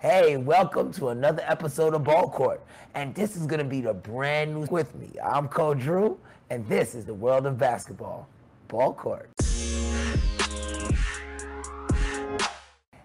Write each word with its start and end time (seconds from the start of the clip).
Hey, 0.00 0.38
welcome 0.38 0.92
to 0.92 1.08
another 1.08 1.42
episode 1.44 1.92
of 1.92 2.04
Ball 2.04 2.30
Court. 2.30 2.64
And 2.94 3.14
this 3.14 3.36
is 3.36 3.44
going 3.44 3.58
to 3.58 3.66
be 3.66 3.82
the 3.82 3.92
brand 3.92 4.54
new 4.54 4.66
with 4.70 4.94
me. 4.94 5.10
I'm 5.22 5.48
Coach 5.48 5.80
Drew, 5.80 6.18
and 6.48 6.66
this 6.68 6.94
is 6.94 7.04
the 7.04 7.12
world 7.12 7.44
of 7.44 7.58
basketball. 7.58 8.26
Ball 8.68 8.94
Court. 8.94 9.28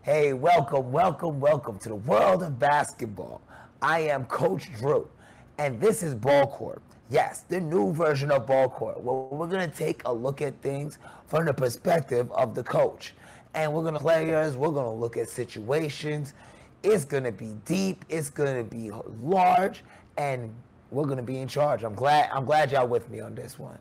Hey, 0.03 0.31
welcome, 0.31 0.91
welcome, 0.91 1.41
welcome 1.41 1.79
to 1.79 1.89
the 1.89 1.95
world 1.95 2.43
of 2.43 2.59
basketball. 2.59 3.41
I 3.81 4.01
am 4.01 4.23
Coach 4.25 4.71
Drew, 4.77 5.09
and 5.57 5.81
this 5.81 6.01
is 6.03 6.15
Ball 6.15 6.47
Court. 6.47 6.81
Yes, 7.13 7.45
the 7.47 7.61
new 7.61 7.93
version 7.93 8.31
of 8.31 8.47
Ball 8.47 8.67
Court. 8.67 8.99
Well, 8.99 9.27
we're 9.29 9.45
going 9.45 9.69
to 9.69 9.77
take 9.77 10.01
a 10.05 10.11
look 10.11 10.41
at 10.41 10.59
things 10.63 10.97
from 11.27 11.45
the 11.45 11.53
perspective 11.53 12.31
of 12.31 12.55
the 12.55 12.63
coach. 12.63 13.13
And 13.53 13.71
we're 13.71 13.83
going 13.83 13.93
to 13.93 13.99
players, 13.99 14.57
we're 14.57 14.71
going 14.71 14.87
to 14.87 14.99
look 14.99 15.15
at 15.15 15.29
situations, 15.29 16.33
it's 16.81 17.05
going 17.05 17.23
to 17.23 17.31
be 17.31 17.55
deep. 17.65 18.03
It's 18.09 18.31
going 18.31 18.57
to 18.57 18.63
be 18.63 18.89
large, 19.21 19.83
and 20.17 20.51
we're 20.89 21.05
going 21.05 21.17
to 21.17 21.23
be 21.23 21.37
in 21.37 21.47
charge. 21.47 21.83
I'm 21.83 21.93
glad. 21.93 22.31
I'm 22.33 22.45
glad 22.45 22.71
y'all 22.71 22.87
with 22.87 23.07
me 23.11 23.19
on 23.19 23.35
this 23.35 23.59
one. 23.59 23.77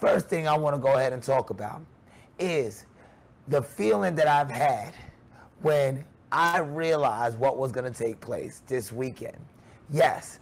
First 0.00 0.28
thing 0.28 0.46
I 0.46 0.56
want 0.56 0.76
to 0.76 0.80
go 0.80 0.94
ahead 0.94 1.12
and 1.12 1.20
talk 1.20 1.50
about 1.50 1.82
is 2.38 2.86
the 3.48 3.60
feeling 3.60 4.14
that 4.14 4.28
I've 4.28 4.48
had 4.48 4.94
when 5.60 6.04
I 6.30 6.60
realized 6.60 7.36
what 7.36 7.58
was 7.58 7.72
going 7.72 7.92
to 7.92 7.98
take 7.98 8.20
place 8.20 8.62
this 8.68 8.92
weekend. 8.92 9.38
Yes, 9.90 10.38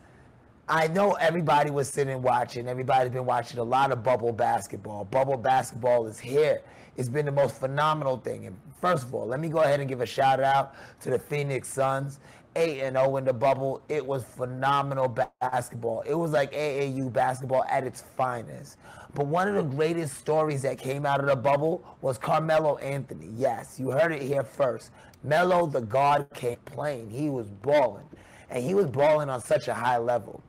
I 0.69 0.89
know 0.89 1.13
everybody 1.15 1.71
was 1.71 1.89
sitting 1.89 2.23
watching. 2.23 2.69
Everybody's 2.69 3.13
been 3.13 3.25
watching 3.27 3.59
a 3.59 3.65
lot 3.65 3.93
of 3.93 4.03
bubble 4.03 4.33
basketball. 4.33 5.05
Bubble 5.05 5.39
basketball 5.39 6.07
is 6.07 6.19
here. 6.19 6.63
It's 6.97 7.09
been 7.09 7.27
the 7.27 7.33
most 7.33 7.59
phenomenal 7.59 8.19
thing. 8.19 8.47
And 8.47 8.57
First 8.81 9.05
of 9.05 9.15
all, 9.15 9.27
let 9.27 9.41
me 9.41 9.49
go 9.49 9.59
ahead 9.61 9.81
and 9.81 9.89
give 9.89 10.01
a 10.01 10.07
shout 10.07 10.41
out 10.41 10.75
to 11.01 11.11
the 11.11 11.19
Phoenix 11.19 11.69
Suns. 11.69 12.21
8 12.57 12.81
and 12.81 12.97
0 12.97 13.17
in 13.19 13.25
the 13.25 13.33
bubble. 13.33 13.83
It 13.89 14.05
was 14.05 14.25
phenomenal 14.25 15.09
basketball. 15.41 16.03
It 16.03 16.15
was 16.15 16.33
like 16.33 16.53
AAU 16.53 17.13
basketball 17.13 17.65
at 17.69 17.85
its 17.85 18.05
finest. 18.17 18.79
But 19.15 19.27
one 19.27 19.49
of 19.49 19.55
the 19.55 19.63
greatest 19.63 20.19
stories 20.19 20.63
that 20.63 20.79
came 20.79 21.07
out 21.07 21.21
of 21.21 21.27
the 21.27 21.37
bubble 21.37 21.85
was 22.01 22.19
Carmelo 22.19 22.79
Anthony. 22.79 23.31
Yes, 23.37 23.79
you 23.79 23.91
heard 23.91 24.13
it 24.13 24.23
here 24.23 24.45
first. 24.45 24.91
Melo, 25.23 25.67
the 25.67 25.81
guard, 25.83 26.29
came 26.35 26.59
playing. 26.65 27.11
He 27.11 27.31
was 27.31 27.49
balling. 27.49 28.07
And 28.51 28.65
he 28.65 28.75
was 28.75 28.87
balling 28.87 29.29
on 29.29 29.41
such 29.41 29.69
a 29.69 29.75
high 29.75 29.99
level. 29.99 30.43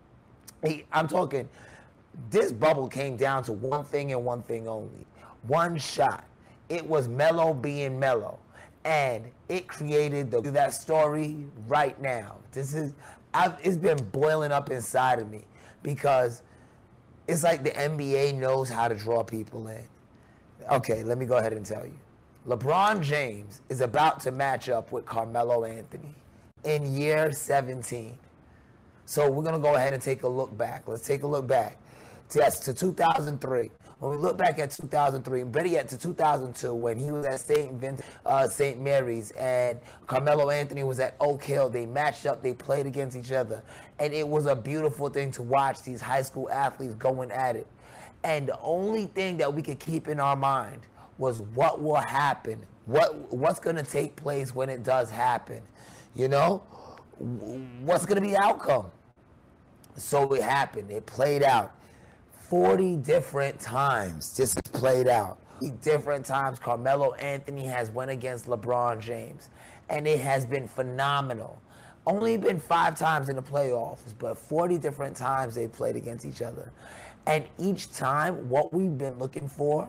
I'm 0.91 1.07
talking, 1.07 1.47
this 2.29 2.51
bubble 2.51 2.87
came 2.87 3.15
down 3.17 3.43
to 3.43 3.53
one 3.53 3.85
thing 3.85 4.11
and 4.11 4.25
one 4.25 4.41
thing 4.41 4.67
only 4.67 5.05
one 5.43 5.77
shot 5.77 6.25
it 6.69 6.85
was 6.85 7.07
Melo 7.07 7.53
being 7.53 7.99
Melo. 7.99 8.39
And 8.85 9.25
it 9.49 9.67
created 9.67 10.31
the, 10.31 10.41
that 10.51 10.73
story 10.73 11.35
right 11.67 11.99
now. 12.01 12.37
This 12.51 12.73
is, 12.73 12.93
I've, 13.33 13.55
it's 13.61 13.75
been 13.75 13.97
boiling 14.11 14.51
up 14.51 14.71
inside 14.71 15.19
of 15.19 15.29
me 15.29 15.41
because 15.83 16.43
it's 17.27 17.43
like 17.43 17.63
the 17.63 17.71
NBA 17.71 18.35
knows 18.35 18.69
how 18.69 18.87
to 18.87 18.95
draw 18.95 19.23
people 19.23 19.67
in. 19.67 19.83
Okay, 20.71 21.03
let 21.03 21.17
me 21.17 21.25
go 21.25 21.37
ahead 21.37 21.53
and 21.53 21.65
tell 21.65 21.85
you. 21.85 21.97
LeBron 22.47 23.01
James 23.01 23.61
is 23.69 23.81
about 23.81 24.19
to 24.21 24.31
match 24.31 24.69
up 24.69 24.91
with 24.91 25.05
Carmelo 25.05 25.65
Anthony 25.65 26.15
in 26.63 26.95
year 26.95 27.31
17. 27.31 28.17
So 29.09 29.27
we're 29.27 29.41
going 29.41 29.55
to 29.55 29.59
go 29.59 29.73
ahead 29.73 29.93
and 29.93 30.03
take 30.03 30.21
a 30.21 30.27
look 30.27 30.55
back. 30.55 30.83
Let's 30.85 31.01
take 31.01 31.23
a 31.23 31.27
look 31.27 31.47
back. 31.47 31.79
Yes, 32.35 32.59
to 32.59 32.75
2003. 32.75 33.71
When 33.97 34.11
we 34.11 34.17
look 34.17 34.37
back 34.37 34.59
at 34.59 34.69
2003, 34.69 35.41
and 35.41 35.51
better 35.51 35.67
yet 35.67 35.89
to 35.89 35.97
2002, 35.97 36.75
when 36.75 36.95
he 36.95 37.09
was 37.09 37.25
at 37.25 37.39
St. 37.39 37.73
Vincent, 37.73 38.07
uh, 38.23 38.47
St. 38.47 38.79
Mary's 38.79 39.31
and 39.31 39.79
Carmelo 40.05 40.51
Anthony 40.51 40.83
was 40.83 40.99
at 40.99 41.15
Oak 41.19 41.43
Hill, 41.43 41.69
they 41.71 41.87
matched 41.87 42.27
up, 42.27 42.43
they 42.43 42.53
played 42.53 42.85
against 42.85 43.17
each 43.17 43.31
other. 43.31 43.63
And 43.97 44.13
it 44.13 44.27
was 44.27 44.45
a 44.45 44.55
beautiful 44.55 45.09
thing 45.09 45.31
to 45.31 45.41
watch 45.41 45.81
these 45.81 46.01
high 46.01 46.21
school 46.21 46.47
athletes 46.51 46.93
going 46.93 47.31
at 47.31 47.55
it. 47.55 47.65
And 48.23 48.47
the 48.47 48.59
only 48.61 49.07
thing 49.07 49.37
that 49.37 49.51
we 49.51 49.63
could 49.63 49.79
keep 49.79 50.07
in 50.07 50.19
our 50.19 50.35
mind 50.35 50.81
was 51.17 51.41
what 51.55 51.81
will 51.81 51.95
happen, 51.95 52.63
what 52.85 53.33
what's 53.33 53.59
going 53.59 53.75
to 53.75 53.83
take 53.83 54.15
place 54.15 54.53
when 54.53 54.69
it 54.69 54.83
does 54.83 55.09
happen. 55.09 55.63
You 56.15 56.27
know, 56.27 56.59
what's 57.17 58.05
going 58.05 58.17
to 58.17 58.21
be 58.21 58.33
the 58.33 58.39
outcome? 58.43 58.91
So 59.97 60.33
it 60.33 60.43
happened. 60.43 60.91
It 60.91 61.05
played 61.05 61.43
out. 61.43 61.75
40 62.49 62.97
different 62.97 63.59
times 63.59 64.35
this 64.35 64.55
played 64.73 65.07
out. 65.07 65.37
Different 65.81 66.25
times 66.25 66.57
Carmelo 66.57 67.13
Anthony 67.15 67.65
has 67.65 67.91
went 67.91 68.09
against 68.09 68.47
LeBron 68.47 68.99
James, 69.01 69.49
and 69.89 70.07
it 70.07 70.19
has 70.21 70.45
been 70.45 70.67
phenomenal. 70.67 71.61
Only 72.07 72.37
been 72.37 72.59
five 72.59 72.97
times 72.97 73.29
in 73.29 73.35
the 73.35 73.43
playoffs, 73.43 74.13
but 74.17 74.37
40 74.37 74.77
different 74.77 75.15
times 75.15 75.53
they 75.53 75.67
played 75.67 75.95
against 75.95 76.25
each 76.25 76.41
other. 76.41 76.71
And 77.27 77.45
each 77.59 77.91
time, 77.91 78.49
what 78.49 78.73
we've 78.73 78.97
been 78.97 79.19
looking 79.19 79.47
for 79.47 79.87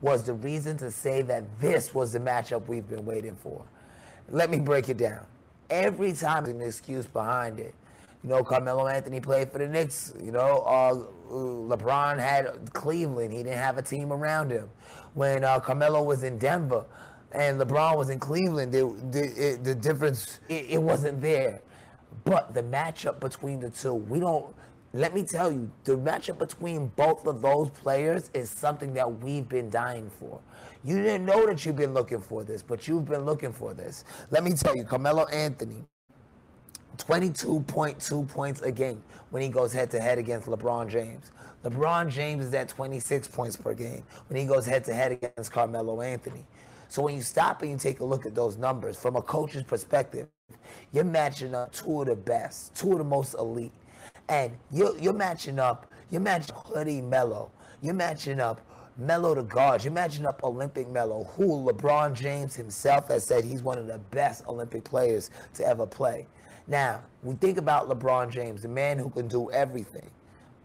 was 0.00 0.22
the 0.22 0.32
reason 0.32 0.78
to 0.78 0.90
say 0.90 1.22
that 1.22 1.44
this 1.60 1.92
was 1.92 2.12
the 2.12 2.20
matchup 2.20 2.66
we've 2.68 2.88
been 2.88 3.04
waiting 3.04 3.36
for. 3.36 3.62
Let 4.30 4.48
me 4.50 4.60
break 4.60 4.88
it 4.88 4.96
down. 4.96 5.26
Every 5.68 6.12
time 6.12 6.44
there's 6.44 6.56
an 6.56 6.62
excuse 6.62 7.06
behind 7.06 7.58
it. 7.58 7.74
You 8.22 8.30
know, 8.30 8.42
Carmelo 8.42 8.88
Anthony 8.88 9.20
played 9.20 9.52
for 9.52 9.58
the 9.58 9.68
Knicks. 9.68 10.12
You 10.20 10.32
know, 10.32 10.58
uh, 10.66 10.94
LeBron 11.32 12.18
had 12.18 12.72
Cleveland. 12.72 13.32
He 13.32 13.42
didn't 13.42 13.58
have 13.58 13.78
a 13.78 13.82
team 13.82 14.12
around 14.12 14.50
him. 14.50 14.68
When 15.14 15.44
uh, 15.44 15.60
Carmelo 15.60 16.02
was 16.02 16.24
in 16.24 16.38
Denver 16.38 16.84
and 17.32 17.60
LeBron 17.60 17.96
was 17.96 18.10
in 18.10 18.18
Cleveland, 18.18 18.72
the, 18.72 18.94
the, 19.10 19.58
the 19.62 19.74
difference, 19.74 20.40
it, 20.48 20.66
it 20.70 20.82
wasn't 20.82 21.20
there. 21.20 21.62
But 22.24 22.54
the 22.54 22.62
matchup 22.62 23.20
between 23.20 23.60
the 23.60 23.70
two, 23.70 23.94
we 23.94 24.20
don't, 24.20 24.54
let 24.92 25.14
me 25.14 25.22
tell 25.22 25.52
you, 25.52 25.70
the 25.84 25.96
matchup 25.96 26.38
between 26.38 26.88
both 26.96 27.26
of 27.26 27.40
those 27.42 27.70
players 27.70 28.30
is 28.34 28.50
something 28.50 28.92
that 28.94 29.20
we've 29.20 29.48
been 29.48 29.70
dying 29.70 30.10
for. 30.18 30.40
You 30.84 30.96
didn't 30.96 31.26
know 31.26 31.46
that 31.46 31.64
you've 31.64 31.76
been 31.76 31.94
looking 31.94 32.20
for 32.20 32.44
this, 32.44 32.62
but 32.62 32.88
you've 32.88 33.04
been 33.04 33.24
looking 33.24 33.52
for 33.52 33.74
this. 33.74 34.04
Let 34.30 34.44
me 34.44 34.52
tell 34.52 34.76
you, 34.76 34.84
Carmelo 34.84 35.26
Anthony 35.26 35.84
22.2 36.98 38.26
points 38.28 38.62
a 38.62 38.72
game 38.72 39.02
when 39.30 39.42
he 39.42 39.48
goes 39.48 39.72
head 39.72 39.90
to 39.92 40.00
head 40.00 40.18
against 40.18 40.46
LeBron 40.46 40.88
James. 40.88 41.30
LeBron 41.64 42.10
James 42.10 42.44
is 42.46 42.54
at 42.54 42.68
26 42.68 43.28
points 43.28 43.56
per 43.56 43.74
game 43.74 44.02
when 44.28 44.38
he 44.38 44.46
goes 44.46 44.66
head 44.66 44.84
to 44.84 44.94
head 44.94 45.12
against 45.12 45.52
Carmelo 45.52 46.00
Anthony. 46.02 46.44
So 46.88 47.02
when 47.02 47.14
you 47.14 47.22
stop 47.22 47.62
and 47.62 47.70
you 47.70 47.78
take 47.78 48.00
a 48.00 48.04
look 48.04 48.26
at 48.26 48.34
those 48.34 48.56
numbers 48.56 48.96
from 48.96 49.16
a 49.16 49.22
coach's 49.22 49.62
perspective, 49.62 50.28
you're 50.92 51.04
matching 51.04 51.54
up 51.54 51.72
two 51.72 52.02
of 52.02 52.08
the 52.08 52.16
best, 52.16 52.74
two 52.74 52.92
of 52.92 52.98
the 52.98 53.04
most 53.04 53.34
elite. 53.34 53.72
And 54.28 54.56
you're, 54.70 54.96
you're 54.98 55.12
matching 55.12 55.58
up, 55.58 55.86
you're 56.10 56.20
matching 56.20 56.54
Hoodie 56.54 57.00
Melo. 57.02 57.50
You're 57.82 57.94
matching 57.94 58.40
up 58.40 58.60
Melo 58.96 59.34
to 59.34 59.42
guard. 59.42 59.84
You're 59.84 59.92
matching 59.92 60.26
up 60.26 60.42
Olympic 60.42 60.88
Melo, 60.88 61.24
who 61.36 61.70
LeBron 61.70 62.14
James 62.14 62.56
himself 62.56 63.08
has 63.08 63.24
said 63.24 63.44
he's 63.44 63.62
one 63.62 63.78
of 63.78 63.86
the 63.86 63.98
best 63.98 64.46
Olympic 64.48 64.84
players 64.84 65.30
to 65.54 65.66
ever 65.66 65.86
play. 65.86 66.26
Now, 66.68 67.00
we 67.22 67.34
think 67.34 67.56
about 67.56 67.88
LeBron 67.88 68.30
James, 68.30 68.62
the 68.62 68.68
man 68.68 68.98
who 68.98 69.08
can 69.08 69.26
do 69.26 69.50
everything. 69.50 70.10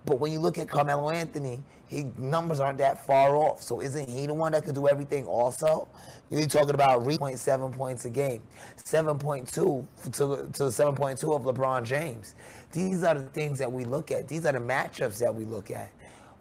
But 0.06 0.20
when 0.20 0.34
you 0.34 0.40
look 0.40 0.58
at 0.58 0.68
Carmelo 0.68 1.10
Anthony, 1.10 1.64
his 1.88 2.06
numbers 2.18 2.60
aren't 2.60 2.78
that 2.80 3.06
far 3.08 3.38
off. 3.38 3.64
So 3.64 3.82
isn't 3.82 4.10
he 4.10 4.28
the 4.28 4.34
one 4.34 4.52
that 4.52 4.66
can 4.66 4.76
do 4.76 4.90
everything 4.90 5.26
also? 5.26 5.88
You're 6.30 6.46
talking 6.46 6.72
about 6.72 7.04
3.7 7.04 7.72
points 7.74 8.04
a 8.04 8.10
game, 8.10 8.42
7.2 8.84 9.50
to, 9.54 9.86
to 10.12 10.64
7.2 10.64 11.36
of 11.36 11.44
LeBron 11.44 11.86
James. 11.86 12.36
These 12.74 13.04
are 13.04 13.14
the 13.16 13.30
things 13.30 13.60
that 13.60 13.72
we 13.72 13.86
look 13.86 14.12
at. 14.12 14.28
These 14.28 14.46
are 14.46 14.52
the 14.52 14.60
matchups 14.60 15.20
that 15.20 15.34
we 15.34 15.46
look 15.46 15.72
at. 15.72 15.90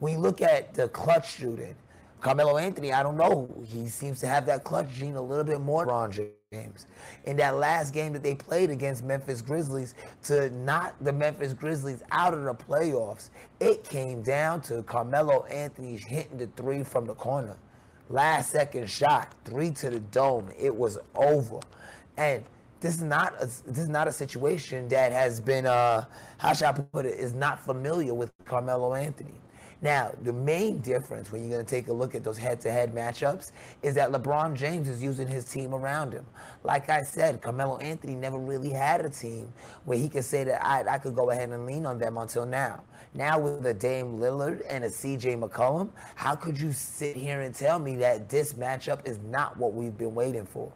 When 0.01 0.15
you 0.15 0.19
look 0.19 0.41
at 0.43 0.75
the 0.75 0.89
clutch 0.89 1.37
shooting, 1.37 1.77
Carmelo 2.21 2.57
Anthony, 2.57 2.93
I 2.93 3.03
don't 3.05 3.17
know. 3.17 3.49
He 3.69 3.89
seems 3.89 4.19
to 4.21 4.27
have 4.27 4.47
that 4.47 4.65
clutch 4.65 4.91
gene 4.93 5.15
a 5.15 5.23
little 5.23 5.45
bit 5.45 5.61
more 5.61 5.87
LeBron 5.87 6.11
James. 6.11 6.42
In 7.25 7.37
that 7.37 7.57
last 7.57 7.95
game 7.95 8.13
that 8.13 8.23
they 8.23 8.35
played 8.35 8.71
against 8.71 9.05
Memphis 9.05 9.41
Grizzlies 9.41 9.95
to 10.25 10.51
knock 10.51 10.95
the 11.01 11.13
Memphis 11.13 11.55
Grizzlies 11.55 12.03
out 12.11 12.35
of 12.35 12.45
the 12.45 12.55
playoffs, 12.55 13.31
it 13.61 13.85
came 13.85 14.23
down 14.23 14.61
to 14.63 14.83
Carmelo 14.83 15.45
Anthony's 15.47 16.05
hitting 16.05 16.39
the 16.39 16.49
three 16.49 16.85
from 16.85 17.07
the 17.07 17.15
corner. 17.15 17.57
Last 18.11 18.51
second 18.51 18.91
shot, 18.91 19.33
three 19.45 19.71
to 19.71 19.89
the 19.89 20.01
dome. 20.01 20.51
It 20.59 20.75
was 20.75 20.99
over. 21.15 21.61
And 22.17 22.45
this 22.81 22.97
is 22.97 23.03
not 23.03 23.35
a, 23.41 23.47
this 23.47 23.79
is 23.79 23.89
not 23.89 24.09
a 24.09 24.13
situation 24.13 24.89
that 24.89 25.13
has 25.13 25.41
been 25.41 25.67
uh 25.67 26.05
how 26.39 26.53
should 26.53 26.67
I 26.67 26.73
put 26.73 27.07
it 27.07 27.19
is 27.19 27.33
not 27.33 27.65
familiar 27.65 28.13
with 28.13 28.31
Carmelo 28.45 28.95
Anthony. 28.95 29.35
Now, 29.83 30.13
the 30.23 30.33
main 30.33 30.79
difference 30.79 31.33
when 31.33 31.43
you're 31.43 31.51
going 31.51 31.67
to 31.67 31.71
take 31.71 31.89
a 31.89 31.93
look 31.93 32.15
at 32.15 32.23
those 32.23 32.39
head 32.39 32.61
to 32.61 32.71
head 32.71 32.95
matchups 32.95 33.51
is 33.83 33.97
that 33.97 34.13
LeBron 34.13 34.55
James 34.55 34.89
is 34.89 35.03
using 35.03 35.27
his 35.27 35.45
team 35.45 35.75
around 35.75 36.13
him. 36.13 36.25
Like 36.63 36.89
I 36.89 37.03
said, 37.03 37.43
Carmelo 37.43 37.79
Anthony 37.79 38.15
never 38.15 38.39
really 38.39 38.71
had 38.71 39.05
a 39.05 39.11
team 39.11 39.53
where 39.85 39.99
he 39.99 40.09
could 40.09 40.25
say 40.25 40.45
that 40.45 40.65
I, 40.65 40.85
I 40.89 40.99
could 40.99 41.17
go 41.17 41.31
ahead 41.31 41.49
and 41.49 41.67
lean 41.67 41.85
on 41.85 41.99
them 41.99 42.17
until 42.17 42.47
now. 42.47 42.85
Now, 43.13 43.41
with 43.41 43.67
a 43.67 43.75
Dame 43.75 44.19
Lillard 44.19 44.63
and 44.71 44.85
a 44.85 44.89
CJ 44.89 45.43
McCollum, 45.43 45.91
how 46.15 46.37
could 46.37 46.59
you 46.59 46.73
sit 46.73 47.17
here 47.17 47.41
and 47.41 47.53
tell 47.53 47.81
me 47.81 47.97
that 47.97 48.29
this 48.29 48.53
matchup 48.55 49.07
is 49.07 49.19
not 49.19 49.57
what 49.57 49.75
we've 49.75 49.99
been 49.99 50.15
waiting 50.15 50.47
for? 50.47 50.73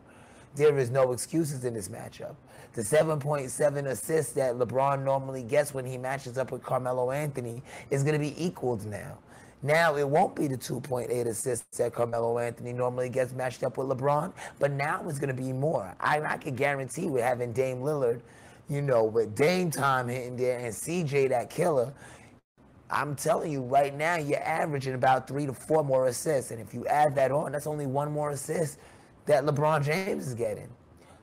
There 0.56 0.79
is 0.79 0.91
no 0.91 1.12
excuses 1.12 1.64
in 1.64 1.75
this 1.75 1.88
matchup. 1.88 2.35
The 2.76 2.82
7.7 2.82 3.87
assists 3.87 4.34
that 4.34 4.56
LeBron 4.56 5.02
normally 5.02 5.43
gets 5.43 5.73
when 5.73 5.87
he 5.87 5.96
matches 5.96 6.37
up 6.37 6.52
with 6.52 6.62
Carmelo 6.62 7.11
Anthony 7.11 7.62
is 7.90 8.02
going 8.02 8.12
to 8.12 8.19
be 8.19 8.34
equaled 8.44 8.84
now. 8.84 9.17
Now 9.62 9.96
it 9.96 10.06
won't 10.06 10.37
be 10.37 10.46
the 10.46 10.58
2.8 10.58 11.08
assists 11.26 11.78
that 11.78 11.94
Carmelo 11.94 12.38
Anthony 12.38 12.75
normally 12.75 13.08
gets 13.08 13.32
matched 13.32 13.62
up 13.62 13.78
with 13.78 13.88
LeBron, 13.88 14.31
but 14.58 14.73
now 14.73 15.02
it's 15.08 15.19
going 15.19 15.34
to 15.34 15.43
be 15.43 15.55
more. 15.55 15.96
I, 15.99 16.20
I 16.20 16.37
can 16.37 16.55
guarantee 16.55 17.06
we're 17.06 17.25
having 17.25 17.55
Dame 17.55 17.78
Lillard, 17.78 18.20
you 18.69 18.82
know, 18.82 19.05
with 19.05 19.34
Dame 19.34 19.70
time 19.70 20.06
hitting 20.08 20.37
there 20.37 20.58
and 20.58 20.75
CJ 20.75 21.31
that 21.31 21.49
killer, 21.49 21.94
I'm 22.90 23.17
telling 23.17 23.50
you 23.50 23.62
right 23.62 23.96
now, 23.96 24.17
you're 24.17 24.46
averaging 24.46 24.93
about 24.93 25.26
three 25.26 25.46
to 25.46 25.55
four 25.55 25.82
more 25.82 26.08
assists. 26.08 26.50
And 26.50 26.61
if 26.61 26.75
you 26.75 26.87
add 26.88 27.14
that 27.14 27.32
on, 27.32 27.52
that's 27.52 27.67
only 27.67 27.87
one 27.87 28.12
more 28.12 28.32
assist 28.32 28.78
that 29.25 29.46
LeBron 29.46 29.82
James 29.82 30.28
is 30.28 30.34
getting. 30.34 30.69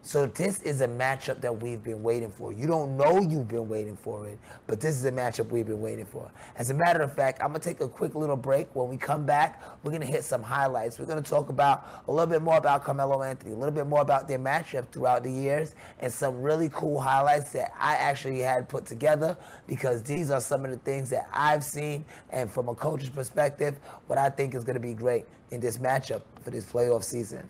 So 0.05 0.25
this 0.25 0.61
is 0.63 0.81
a 0.81 0.87
matchup 0.87 1.39
that 1.39 1.61
we've 1.61 1.81
been 1.81 2.03
waiting 2.03 2.29
for. 2.29 2.51
You 2.51 2.67
don't 2.67 2.97
know 2.97 3.21
you've 3.21 3.47
been 3.47 3.69
waiting 3.69 3.95
for 3.95 4.27
it, 4.27 4.37
but 4.67 4.81
this 4.81 4.97
is 4.97 5.05
a 5.05 5.11
matchup 5.13 5.47
we've 5.47 5.65
been 5.65 5.79
waiting 5.79 6.03
for. 6.03 6.29
As 6.57 6.71
a 6.71 6.73
matter 6.73 7.01
of 7.01 7.15
fact, 7.15 7.41
I'm 7.41 7.47
gonna 7.47 7.59
take 7.59 7.79
a 7.79 7.87
quick 7.87 8.13
little 8.13 8.35
break. 8.35 8.67
When 8.75 8.89
we 8.89 8.97
come 8.97 9.25
back, 9.25 9.61
we're 9.81 9.93
gonna 9.93 10.05
hit 10.05 10.25
some 10.25 10.43
highlights. 10.43 10.99
We're 10.99 11.05
gonna 11.05 11.21
talk 11.21 11.47
about 11.47 12.03
a 12.09 12.11
little 12.11 12.27
bit 12.27 12.41
more 12.41 12.57
about 12.57 12.83
Carmelo 12.83 13.23
Anthony, 13.23 13.53
a 13.53 13.55
little 13.55 13.73
bit 13.73 13.87
more 13.87 14.01
about 14.01 14.27
their 14.27 14.39
matchup 14.39 14.89
throughout 14.91 15.23
the 15.23 15.31
years, 15.31 15.73
and 15.99 16.11
some 16.11 16.41
really 16.41 16.67
cool 16.73 16.99
highlights 16.99 17.53
that 17.53 17.71
I 17.79 17.95
actually 17.95 18.39
had 18.39 18.67
put 18.67 18.85
together 18.85 19.37
because 19.67 20.03
these 20.03 20.31
are 20.31 20.41
some 20.41 20.65
of 20.65 20.71
the 20.71 20.79
things 20.79 21.09
that 21.11 21.29
I've 21.31 21.63
seen, 21.63 22.03
and 22.29 22.51
from 22.51 22.67
a 22.67 22.75
coach's 22.75 23.09
perspective, 23.09 23.79
what 24.07 24.19
I 24.19 24.29
think 24.29 24.53
is 24.53 24.65
gonna 24.65 24.81
be 24.81 24.95
great 24.95 25.27
in 25.51 25.61
this 25.61 25.77
matchup 25.77 26.23
for 26.43 26.51
this 26.51 26.65
playoff 26.65 27.05
season. 27.05 27.49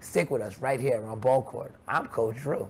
Stick 0.00 0.30
with 0.30 0.42
us 0.42 0.58
right 0.58 0.80
here 0.80 1.02
on 1.04 1.18
Ball 1.20 1.42
Court. 1.42 1.72
I'm 1.88 2.06
Coach 2.06 2.36
Drew. 2.36 2.68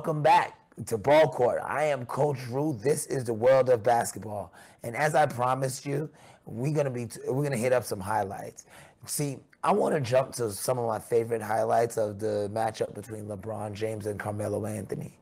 Welcome 0.00 0.22
back 0.22 0.58
to 0.86 0.96
Ball 0.96 1.28
Court. 1.28 1.60
I 1.62 1.84
am 1.84 2.06
Coach 2.06 2.38
Drew. 2.46 2.72
This 2.82 3.04
is 3.08 3.22
the 3.22 3.34
world 3.34 3.68
of 3.68 3.82
basketball, 3.82 4.50
and 4.82 4.96
as 4.96 5.14
I 5.14 5.26
promised 5.26 5.84
you, 5.84 6.08
we're 6.46 6.72
gonna 6.72 6.88
be 6.88 7.06
we're 7.28 7.42
gonna 7.42 7.58
hit 7.58 7.74
up 7.74 7.84
some 7.84 8.00
highlights. 8.00 8.64
See, 9.04 9.36
I 9.62 9.72
want 9.72 9.94
to 9.94 10.00
jump 10.00 10.32
to 10.36 10.52
some 10.52 10.78
of 10.78 10.86
my 10.86 10.98
favorite 10.98 11.42
highlights 11.42 11.98
of 11.98 12.18
the 12.18 12.50
matchup 12.50 12.94
between 12.94 13.26
LeBron 13.26 13.74
James 13.74 14.06
and 14.06 14.18
Carmelo 14.18 14.64
Anthony. 14.64 15.18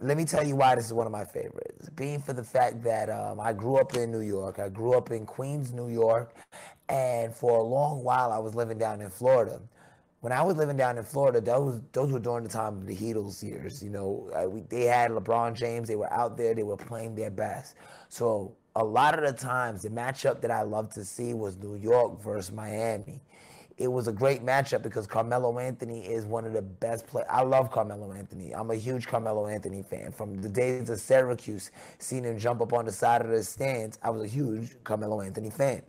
Let 0.00 0.16
me 0.16 0.24
tell 0.24 0.46
you 0.46 0.54
why 0.54 0.76
this 0.76 0.86
is 0.86 0.92
one 0.92 1.06
of 1.06 1.12
my 1.12 1.24
favorites. 1.24 1.88
Being 1.96 2.22
for 2.22 2.32
the 2.32 2.44
fact 2.44 2.80
that 2.84 3.10
um, 3.10 3.40
I 3.40 3.52
grew 3.52 3.78
up 3.78 3.96
in 3.96 4.12
New 4.12 4.20
York, 4.20 4.60
I 4.60 4.68
grew 4.68 4.92
up 4.92 5.10
in 5.10 5.26
Queens, 5.26 5.72
New 5.72 5.88
York, 5.88 6.36
and 6.88 7.34
for 7.34 7.58
a 7.58 7.62
long 7.64 8.04
while 8.04 8.30
I 8.30 8.38
was 8.38 8.54
living 8.54 8.78
down 8.78 9.00
in 9.00 9.10
Florida. 9.10 9.58
When 10.24 10.32
I 10.32 10.40
was 10.40 10.56
living 10.56 10.78
down 10.78 10.96
in 10.96 11.04
Florida, 11.04 11.38
those 11.38 11.82
those 11.92 12.10
were 12.10 12.18
during 12.18 12.44
the 12.44 12.48
time 12.50 12.78
of 12.78 12.86
the 12.86 12.96
Heatles 12.96 13.42
years. 13.42 13.82
You 13.82 13.90
know, 13.90 14.30
I, 14.34 14.46
we, 14.46 14.62
they 14.62 14.84
had 14.84 15.10
LeBron 15.10 15.52
James. 15.52 15.86
They 15.86 15.96
were 15.96 16.10
out 16.10 16.38
there. 16.38 16.54
They 16.54 16.62
were 16.62 16.78
playing 16.78 17.14
their 17.14 17.30
best. 17.30 17.74
So 18.08 18.56
a 18.74 18.82
lot 18.82 19.18
of 19.18 19.26
the 19.26 19.38
times, 19.38 19.82
the 19.82 19.90
matchup 19.90 20.40
that 20.40 20.50
I 20.50 20.62
loved 20.62 20.92
to 20.92 21.04
see 21.04 21.34
was 21.34 21.58
New 21.58 21.76
York 21.76 22.22
versus 22.22 22.50
Miami 22.50 23.20
it 23.76 23.88
was 23.88 24.06
a 24.06 24.12
great 24.12 24.44
matchup 24.44 24.82
because 24.82 25.06
Carmelo 25.06 25.58
Anthony 25.58 26.06
is 26.06 26.24
one 26.26 26.44
of 26.44 26.52
the 26.52 26.62
best 26.62 27.06
players. 27.06 27.26
I 27.28 27.42
love 27.42 27.72
Carmelo 27.72 28.12
Anthony. 28.12 28.54
I'm 28.54 28.70
a 28.70 28.76
huge 28.76 29.06
Carmelo 29.06 29.48
Anthony 29.48 29.82
fan. 29.82 30.12
From 30.12 30.40
the 30.40 30.48
days 30.48 30.88
of 30.90 31.00
Syracuse, 31.00 31.72
seeing 31.98 32.24
him 32.24 32.38
jump 32.38 32.60
up 32.60 32.72
on 32.72 32.84
the 32.84 32.92
side 32.92 33.20
of 33.20 33.28
the 33.28 33.42
stands, 33.42 33.98
I 34.02 34.10
was 34.10 34.22
a 34.22 34.28
huge 34.28 34.76
Carmelo 34.84 35.20
Anthony 35.22 35.50
fan. 35.50 35.82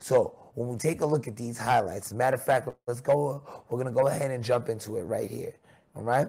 So 0.00 0.34
when 0.58 0.68
we 0.68 0.76
take 0.76 1.00
a 1.02 1.06
look 1.06 1.28
at 1.28 1.36
these 1.36 1.56
highlights, 1.56 2.08
as 2.08 2.12
a 2.12 2.16
matter 2.16 2.36
of 2.36 2.42
fact, 2.42 2.68
let's 2.86 3.00
go. 3.00 3.42
We're 3.70 3.78
gonna 3.78 3.92
go 3.92 4.08
ahead 4.08 4.30
and 4.30 4.42
jump 4.42 4.68
into 4.68 4.96
it 4.96 5.02
right 5.02 5.30
here. 5.30 5.54
All 5.94 6.02
right. 6.02 6.28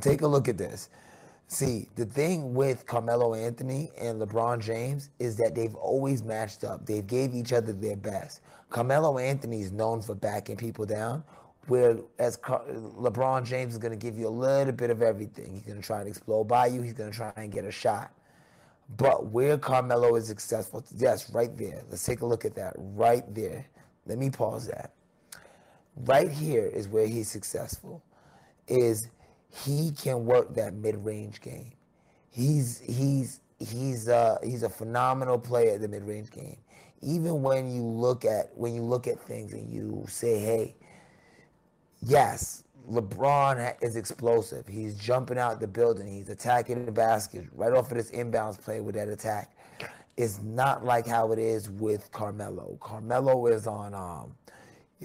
Take 0.00 0.22
a 0.22 0.26
look 0.26 0.48
at 0.48 0.58
this. 0.58 0.88
See, 1.48 1.88
the 1.96 2.06
thing 2.06 2.54
with 2.54 2.86
Carmelo 2.86 3.34
Anthony 3.34 3.90
and 3.98 4.20
LeBron 4.20 4.60
James 4.60 5.10
is 5.18 5.36
that 5.36 5.54
they've 5.54 5.74
always 5.74 6.22
matched 6.22 6.64
up. 6.64 6.86
They've 6.86 7.06
gave 7.06 7.34
each 7.34 7.52
other 7.52 7.74
their 7.74 7.96
best. 7.96 8.40
Carmelo 8.70 9.18
Anthony 9.18 9.60
is 9.60 9.70
known 9.70 10.00
for 10.00 10.14
backing 10.14 10.56
people 10.56 10.86
down, 10.86 11.22
whereas 11.66 12.38
LeBron 12.38 13.44
James 13.44 13.74
is 13.74 13.78
going 13.78 13.92
to 13.92 13.98
give 13.98 14.18
you 14.18 14.28
a 14.28 14.30
little 14.30 14.72
bit 14.72 14.88
of 14.88 15.02
everything. 15.02 15.52
He's 15.52 15.66
going 15.66 15.78
to 15.78 15.86
try 15.86 16.00
and 16.00 16.08
explode 16.08 16.44
by 16.44 16.68
you. 16.68 16.80
He's 16.80 16.94
going 16.94 17.10
to 17.10 17.16
try 17.16 17.32
and 17.36 17.52
get 17.52 17.66
a 17.66 17.70
shot. 17.70 18.12
But 18.96 19.26
where 19.26 19.56
Carmelo 19.58 20.16
is 20.16 20.26
successful, 20.26 20.84
yes, 20.96 21.30
right 21.32 21.56
there. 21.56 21.82
Let's 21.88 22.04
take 22.04 22.20
a 22.20 22.26
look 22.26 22.44
at 22.44 22.54
that 22.56 22.74
right 22.76 23.24
there. 23.34 23.66
Let 24.06 24.18
me 24.18 24.30
pause 24.30 24.66
that. 24.68 24.92
Right 25.96 26.30
here 26.30 26.66
is 26.66 26.88
where 26.88 27.06
he's 27.06 27.30
successful. 27.30 28.02
Is 28.66 29.08
he 29.64 29.92
can 29.92 30.24
work 30.24 30.54
that 30.54 30.74
mid-range 30.74 31.40
game. 31.40 31.72
He's 32.30 32.78
he's 32.78 33.40
he's 33.58 34.08
uh 34.08 34.38
he's 34.42 34.62
a 34.62 34.68
phenomenal 34.68 35.38
player 35.38 35.74
at 35.74 35.80
the 35.80 35.88
mid-range 35.88 36.30
game. 36.30 36.56
Even 37.02 37.42
when 37.42 37.70
you 37.70 37.82
look 37.82 38.24
at 38.24 38.50
when 38.56 38.74
you 38.74 38.82
look 38.82 39.06
at 39.06 39.20
things 39.20 39.52
and 39.52 39.70
you 39.70 40.04
say, 40.08 40.38
"Hey, 40.38 40.76
yes, 42.00 42.64
LeBron 42.90 43.74
is 43.80 43.96
explosive. 43.96 44.66
He's 44.66 44.96
jumping 44.96 45.38
out 45.38 45.60
the 45.60 45.66
building. 45.66 46.06
He's 46.06 46.28
attacking 46.28 46.84
the 46.84 46.92
basket 46.92 47.46
right 47.54 47.72
off 47.72 47.90
of 47.90 47.96
this 47.96 48.10
inbounds 48.10 48.60
play 48.60 48.80
with 48.80 48.94
that 48.94 49.08
attack." 49.08 49.56
It's 50.16 50.40
not 50.42 50.84
like 50.84 51.06
how 51.06 51.32
it 51.32 51.38
is 51.38 51.70
with 51.70 52.10
Carmelo. 52.12 52.76
Carmelo 52.80 53.46
is 53.46 53.66
on 53.66 53.94
um 53.94 54.34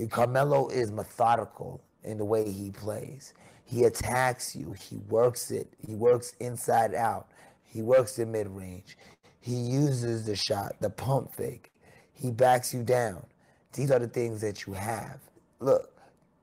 Carmelo 0.10 0.68
is 0.70 0.92
methodical 0.92 1.82
in 2.04 2.18
the 2.18 2.26
way 2.26 2.52
he 2.52 2.72
plays. 2.72 3.34
He 3.66 3.84
attacks 3.84 4.56
you. 4.56 4.74
He 4.74 4.98
works 5.10 5.52
it. 5.52 5.74
He 5.86 5.96
works 5.96 6.34
inside 6.40 6.94
out. 6.94 7.28
He 7.64 7.82
works 7.82 8.16
the 8.16 8.26
mid 8.26 8.48
range. 8.48 8.98
He 9.40 9.56
uses 9.56 10.26
the 10.26 10.36
shot, 10.36 10.76
the 10.80 10.90
pump 10.90 11.34
fake. 11.34 11.72
He 12.14 12.32
backs 12.32 12.74
you 12.74 12.84
down. 12.84 13.26
These 13.74 13.92
are 13.92 14.00
the 14.00 14.08
things 14.08 14.42
that 14.42 14.66
you 14.66 14.74
have. 14.74 15.20
Look, 15.60 15.92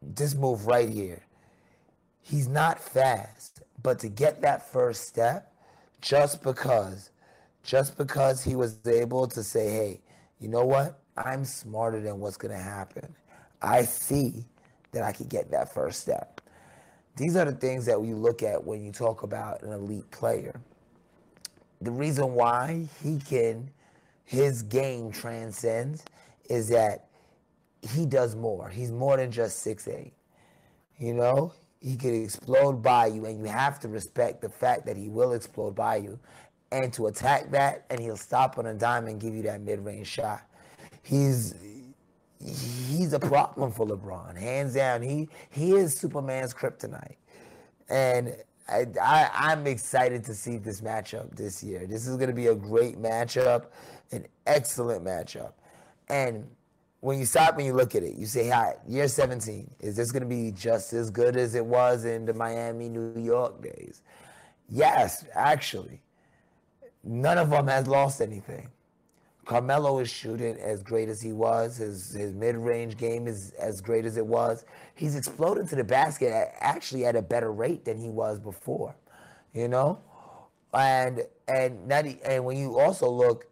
this 0.02 0.34
move 0.34 0.66
right 0.66 0.88
here. 0.88 1.23
He's 2.24 2.48
not 2.48 2.80
fast, 2.80 3.60
but 3.82 3.98
to 3.98 4.08
get 4.08 4.40
that 4.40 4.72
first 4.72 5.06
step, 5.06 5.52
just 6.00 6.42
because, 6.42 7.10
just 7.62 7.98
because 7.98 8.42
he 8.42 8.56
was 8.56 8.78
able 8.86 9.26
to 9.26 9.42
say, 9.42 9.68
hey, 9.68 10.00
you 10.40 10.48
know 10.48 10.64
what? 10.64 10.98
I'm 11.18 11.44
smarter 11.44 12.00
than 12.00 12.20
what's 12.20 12.38
going 12.38 12.56
to 12.56 12.62
happen. 12.62 13.14
I 13.60 13.82
see 13.82 14.46
that 14.92 15.02
I 15.02 15.12
could 15.12 15.28
get 15.28 15.50
that 15.50 15.74
first 15.74 16.00
step. 16.00 16.40
These 17.16 17.36
are 17.36 17.44
the 17.44 17.52
things 17.52 17.84
that 17.84 18.00
we 18.00 18.14
look 18.14 18.42
at 18.42 18.64
when 18.64 18.82
you 18.82 18.90
talk 18.90 19.22
about 19.22 19.62
an 19.62 19.72
elite 19.72 20.10
player. 20.10 20.58
The 21.82 21.90
reason 21.90 22.32
why 22.32 22.88
he 23.02 23.18
can, 23.18 23.70
his 24.24 24.62
game 24.62 25.12
transcends 25.12 26.04
is 26.48 26.68
that 26.70 27.08
he 27.82 28.06
does 28.06 28.34
more. 28.34 28.70
He's 28.70 28.90
more 28.90 29.18
than 29.18 29.30
just 29.30 29.60
six 29.60 29.86
eight. 29.88 30.14
You 30.98 31.12
know, 31.12 31.52
he 31.84 31.96
can 31.96 32.24
explode 32.24 32.82
by 32.82 33.06
you, 33.06 33.26
and 33.26 33.38
you 33.38 33.46
have 33.46 33.78
to 33.80 33.88
respect 33.88 34.40
the 34.40 34.48
fact 34.48 34.86
that 34.86 34.96
he 34.96 35.08
will 35.08 35.32
explode 35.34 35.74
by 35.74 35.96
you. 35.96 36.18
And 36.72 36.90
to 36.94 37.08
attack 37.08 37.50
that, 37.50 37.84
and 37.90 38.00
he'll 38.00 38.16
stop 38.16 38.58
on 38.58 38.66
a 38.66 38.74
dime 38.74 39.06
and 39.06 39.20
give 39.20 39.34
you 39.34 39.42
that 39.42 39.60
mid 39.60 39.84
range 39.84 40.06
shot. 40.06 40.42
He's 41.02 41.54
he's 42.40 43.12
a 43.12 43.20
problem 43.20 43.70
for 43.70 43.86
LeBron, 43.86 44.36
hands 44.36 44.74
down. 44.74 45.02
He 45.02 45.28
he 45.50 45.72
is 45.72 45.96
Superman's 45.96 46.54
kryptonite. 46.54 47.16
And 47.90 48.34
I, 48.66 48.86
I, 49.00 49.30
I'm 49.34 49.66
excited 49.66 50.24
to 50.24 50.34
see 50.34 50.56
this 50.56 50.80
matchup 50.80 51.36
this 51.36 51.62
year. 51.62 51.86
This 51.86 52.06
is 52.06 52.16
going 52.16 52.30
to 52.30 52.34
be 52.34 52.46
a 52.46 52.54
great 52.54 53.00
matchup, 53.00 53.66
an 54.10 54.26
excellent 54.46 55.04
matchup. 55.04 55.52
And 56.08 56.48
when 57.04 57.18
you 57.18 57.26
stop 57.26 57.58
and 57.58 57.66
you 57.66 57.74
look 57.74 57.94
at 57.94 58.02
it, 58.02 58.14
you 58.14 58.24
say, 58.24 58.48
"Hi, 58.48 58.76
year 58.88 59.08
17. 59.08 59.70
Is 59.78 59.94
this 59.94 60.10
going 60.10 60.22
to 60.22 60.28
be 60.28 60.52
just 60.52 60.94
as 60.94 61.10
good 61.10 61.36
as 61.36 61.54
it 61.54 61.64
was 61.64 62.06
in 62.06 62.24
the 62.24 62.32
Miami, 62.32 62.88
New 62.88 63.12
York 63.20 63.62
days?" 63.62 64.00
Yes, 64.70 65.26
actually. 65.34 66.00
None 67.02 67.36
of 67.36 67.50
them 67.50 67.68
has 67.68 67.86
lost 67.86 68.22
anything. 68.22 68.68
Carmelo 69.44 69.98
is 69.98 70.08
shooting 70.08 70.56
as 70.58 70.82
great 70.82 71.10
as 71.10 71.20
he 71.20 71.34
was. 71.34 71.76
His 71.76 72.14
his 72.14 72.32
mid 72.32 72.56
range 72.56 72.96
game 72.96 73.26
is 73.28 73.52
as 73.58 73.82
great 73.82 74.06
as 74.06 74.16
it 74.16 74.26
was. 74.26 74.64
He's 74.94 75.14
exploded 75.14 75.68
to 75.68 75.76
the 75.76 75.84
basket 75.84 76.32
at, 76.32 76.54
actually 76.60 77.04
at 77.04 77.16
a 77.16 77.22
better 77.22 77.52
rate 77.52 77.84
than 77.84 77.98
he 77.98 78.08
was 78.08 78.38
before, 78.40 78.96
you 79.52 79.68
know, 79.68 80.00
and 80.72 81.20
and 81.48 81.86
not, 81.86 82.06
and 82.24 82.46
when 82.46 82.56
you 82.56 82.78
also 82.78 83.10
look, 83.10 83.46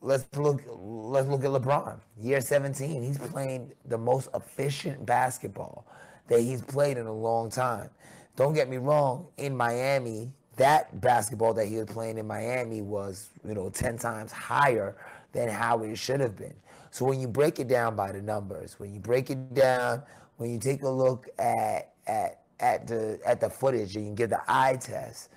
let's 0.00 0.24
look 0.36 0.62
let's 0.68 1.28
look 1.28 1.44
at 1.44 1.50
LeBron. 1.50 1.98
Year 2.20 2.40
17, 2.40 3.02
he's 3.02 3.18
playing 3.18 3.72
the 3.86 3.98
most 3.98 4.28
efficient 4.34 5.04
basketball 5.04 5.86
that 6.28 6.40
he's 6.40 6.62
played 6.62 6.96
in 6.96 7.06
a 7.06 7.12
long 7.12 7.50
time. 7.50 7.90
Don't 8.36 8.54
get 8.54 8.68
me 8.68 8.76
wrong. 8.76 9.26
In 9.38 9.56
Miami, 9.56 10.30
that 10.56 11.00
basketball 11.00 11.54
that 11.54 11.66
he 11.66 11.76
was 11.76 11.86
playing 11.86 12.18
in 12.18 12.26
Miami 12.26 12.82
was 12.82 13.30
you 13.46 13.54
know 13.54 13.70
10 13.70 13.98
times 13.98 14.32
higher 14.32 14.96
than 15.32 15.48
how 15.48 15.82
it 15.82 15.96
should 15.96 16.20
have 16.20 16.36
been. 16.36 16.54
So 16.90 17.04
when 17.04 17.20
you 17.20 17.28
break 17.28 17.58
it 17.58 17.68
down 17.68 17.96
by 17.96 18.12
the 18.12 18.22
numbers, 18.22 18.78
when 18.78 18.94
you 18.94 19.00
break 19.00 19.30
it 19.30 19.54
down, 19.54 20.02
when 20.36 20.50
you 20.50 20.58
take 20.58 20.82
a 20.82 20.88
look 20.88 21.28
at 21.38 21.92
at 22.06 22.42
at 22.60 22.86
the 22.86 23.20
at 23.24 23.40
the 23.40 23.50
footage 23.50 23.96
and 23.96 24.06
you 24.06 24.14
give 24.14 24.30
the 24.30 24.40
eye 24.48 24.76
test, 24.80 25.30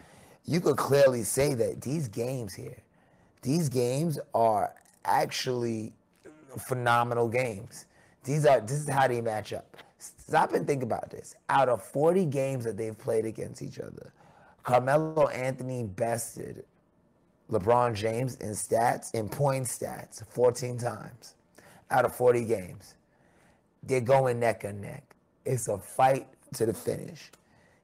you 0.45 0.61
could 0.61 0.77
clearly 0.77 1.23
say 1.23 1.53
that 1.53 1.81
these 1.81 2.07
games 2.07 2.53
here, 2.53 2.77
these 3.41 3.69
games 3.69 4.19
are 4.33 4.73
actually 5.05 5.93
phenomenal 6.57 7.27
games. 7.27 7.85
These 8.23 8.45
are 8.45 8.61
this 8.61 8.79
is 8.79 8.89
how 8.89 9.07
they 9.07 9.21
match 9.21 9.53
up. 9.53 9.77
Stop 9.97 10.53
and 10.53 10.65
think 10.65 10.83
about 10.83 11.09
this. 11.09 11.35
Out 11.49 11.69
of 11.69 11.83
40 11.83 12.25
games 12.25 12.63
that 12.63 12.77
they've 12.77 12.97
played 12.97 13.25
against 13.25 13.61
each 13.61 13.79
other, 13.79 14.13
Carmelo 14.63 15.27
Anthony 15.27 15.83
bested 15.83 16.63
LeBron 17.51 17.93
James 17.93 18.35
in 18.35 18.51
stats, 18.51 19.13
in 19.13 19.27
point 19.27 19.65
stats, 19.65 20.25
14 20.29 20.77
times 20.77 21.35
out 21.89 22.05
of 22.05 22.15
40 22.15 22.45
games. 22.45 22.95
They're 23.83 24.01
going 24.01 24.39
neck 24.39 24.63
and 24.63 24.81
neck. 24.81 25.15
It's 25.45 25.67
a 25.67 25.77
fight 25.77 26.27
to 26.53 26.65
the 26.65 26.73
finish. 26.73 27.31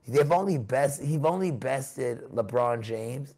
They've 0.08 0.32
only 0.32 0.58
best 0.58 1.02
he's 1.02 1.24
only 1.24 1.52
bested 1.52 2.22
LeBron 2.34 2.82
James 2.82 3.34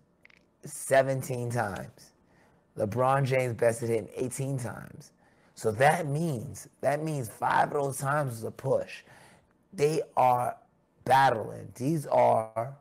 17 0.71 1.51
times. 1.51 2.11
LeBron 2.77 3.25
James 3.25 3.55
bested 3.55 3.89
him 3.89 4.07
18 4.15 4.57
times. 4.59 5.11
So 5.55 5.71
that 5.73 6.07
means 6.07 6.69
that 6.81 7.03
means 7.03 7.27
five 7.27 7.67
of 7.67 7.73
those 7.73 7.97
times 7.97 8.31
was 8.31 8.43
a 8.45 8.51
push. 8.51 9.03
They 9.73 10.01
are 10.15 10.55
battling. 11.03 11.73
These 11.75 12.07
are 12.07 12.73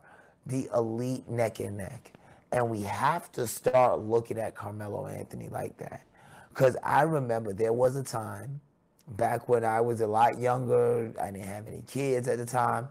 the 0.45 0.69
elite 0.73 1.27
neck 1.27 1.59
and 1.59 1.77
neck. 1.77 2.11
And 2.51 2.69
we 2.69 2.81
have 2.83 3.31
to 3.33 3.45
start 3.45 3.99
looking 3.99 4.39
at 4.39 4.55
Carmelo 4.55 5.07
Anthony 5.07 5.49
like 5.49 5.77
that. 5.77 6.03
Because 6.49 6.77
I 6.81 7.01
remember 7.01 7.53
there 7.53 7.73
was 7.73 7.95
a 7.95 8.03
time 8.03 8.61
back 9.09 9.49
when 9.49 9.63
I 9.65 9.81
was 9.81 10.01
a 10.01 10.07
lot 10.07 10.39
younger, 10.39 11.11
I 11.21 11.31
didn't 11.31 11.47
have 11.47 11.67
any 11.67 11.83
kids 11.87 12.27
at 12.27 12.37
the 12.37 12.45
time, 12.45 12.87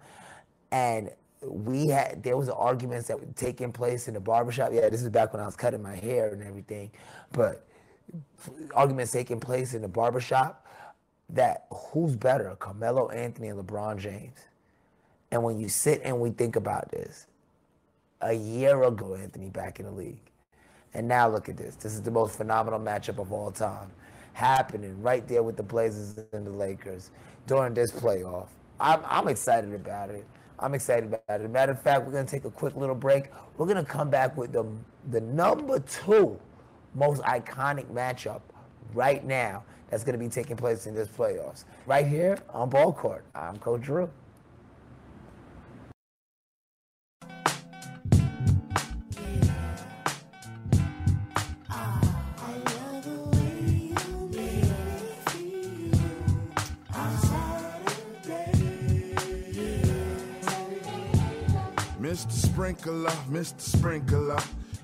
and 0.71 1.11
we 1.43 1.89
had 1.89 2.23
there 2.23 2.37
was 2.37 2.49
arguments 2.49 3.09
that 3.09 3.19
were 3.19 3.27
taking 3.37 3.73
place 3.73 4.09
in 4.09 4.15
the 4.15 4.21
barbershop. 4.21 4.71
Yeah, 4.73 4.89
this 4.89 5.03
is 5.03 5.09
back 5.09 5.33
when 5.33 5.43
I 5.43 5.47
was 5.47 5.57
cutting 5.57 5.83
my 5.83 5.95
hair 5.95 6.33
and 6.33 6.43
everything, 6.43 6.91
but 7.33 7.67
arguments 8.75 9.13
taking 9.13 9.41
place 9.41 9.75
in 9.75 9.83
the 9.83 9.89
barbershop 9.89 10.67
that 11.31 11.67
who's 11.71 12.17
better, 12.17 12.57
Carmelo 12.59 13.11
Anthony 13.11 13.49
and 13.49 13.59
LeBron 13.59 13.99
James. 13.99 14.39
And 15.31 15.43
when 15.43 15.59
you 15.61 15.69
sit 15.69 16.01
and 16.05 16.21
we 16.21 16.31
think 16.31 16.57
about 16.57 16.91
this, 16.91 17.27
a 18.23 18.33
year 18.33 18.83
ago, 18.83 19.15
Anthony 19.15 19.51
back 19.51 19.79
in 19.79 19.87
the 19.87 19.93
league. 19.93 20.19
And 20.95 21.07
now 21.07 21.29
look 21.29 21.49
at 21.49 21.57
this. 21.57 21.77
This 21.77 21.93
is 21.93 22.03
the 22.03 22.11
most 22.11 22.37
phenomenal 22.37 22.81
matchup 22.81 23.19
of 23.19 23.33
all 23.33 23.51
time. 23.51 23.91
Happening 24.33 25.01
right 25.03 25.27
there 25.29 25.43
with 25.43 25.57
the 25.57 25.63
Blazers 25.63 26.19
and 26.33 26.47
the 26.47 26.51
Lakers 26.51 27.11
during 27.47 27.75
this 27.75 27.93
playoff. 27.93 28.47
I'm, 28.81 29.01
I'm 29.05 29.29
excited 29.29 29.75
about 29.75 30.11
it. 30.11 30.25
I'm 30.61 30.75
excited 30.75 31.05
about 31.05 31.41
it. 31.41 31.51
Matter 31.51 31.73
of 31.73 31.81
fact, 31.81 32.05
we're 32.05 32.13
going 32.13 32.27
to 32.27 32.31
take 32.31 32.45
a 32.45 32.51
quick 32.51 32.77
little 32.77 32.95
break. 32.95 33.31
We're 33.57 33.67
going 33.67 33.85
to 33.85 33.91
come 33.91 34.11
back 34.11 34.37
with 34.37 34.53
the, 34.53 34.67
the 35.11 35.21
number 35.21 35.79
two 35.81 36.39
most 36.95 37.23
iconic 37.23 37.87
matchup 37.87 38.41
right 38.95 39.25
now 39.25 39.63
that's 39.91 40.05
going 40.05 40.19
to 40.19 40.25
be 40.25 40.29
taking 40.29 40.57
place 40.57 40.87
in 40.87 40.95
this 40.95 41.09
playoffs. 41.09 41.65
Right 41.87 42.07
here 42.07 42.39
on 42.51 42.71
Ball 42.71 42.93
Court. 42.93 43.25
I'm 43.35 43.57
Coach 43.59 43.83
Drew. 43.83 44.11
Mr. 62.19 62.33
Sprinkler, 62.33 63.11
Mr. 63.31 63.61
Sprinkler. 63.61 64.41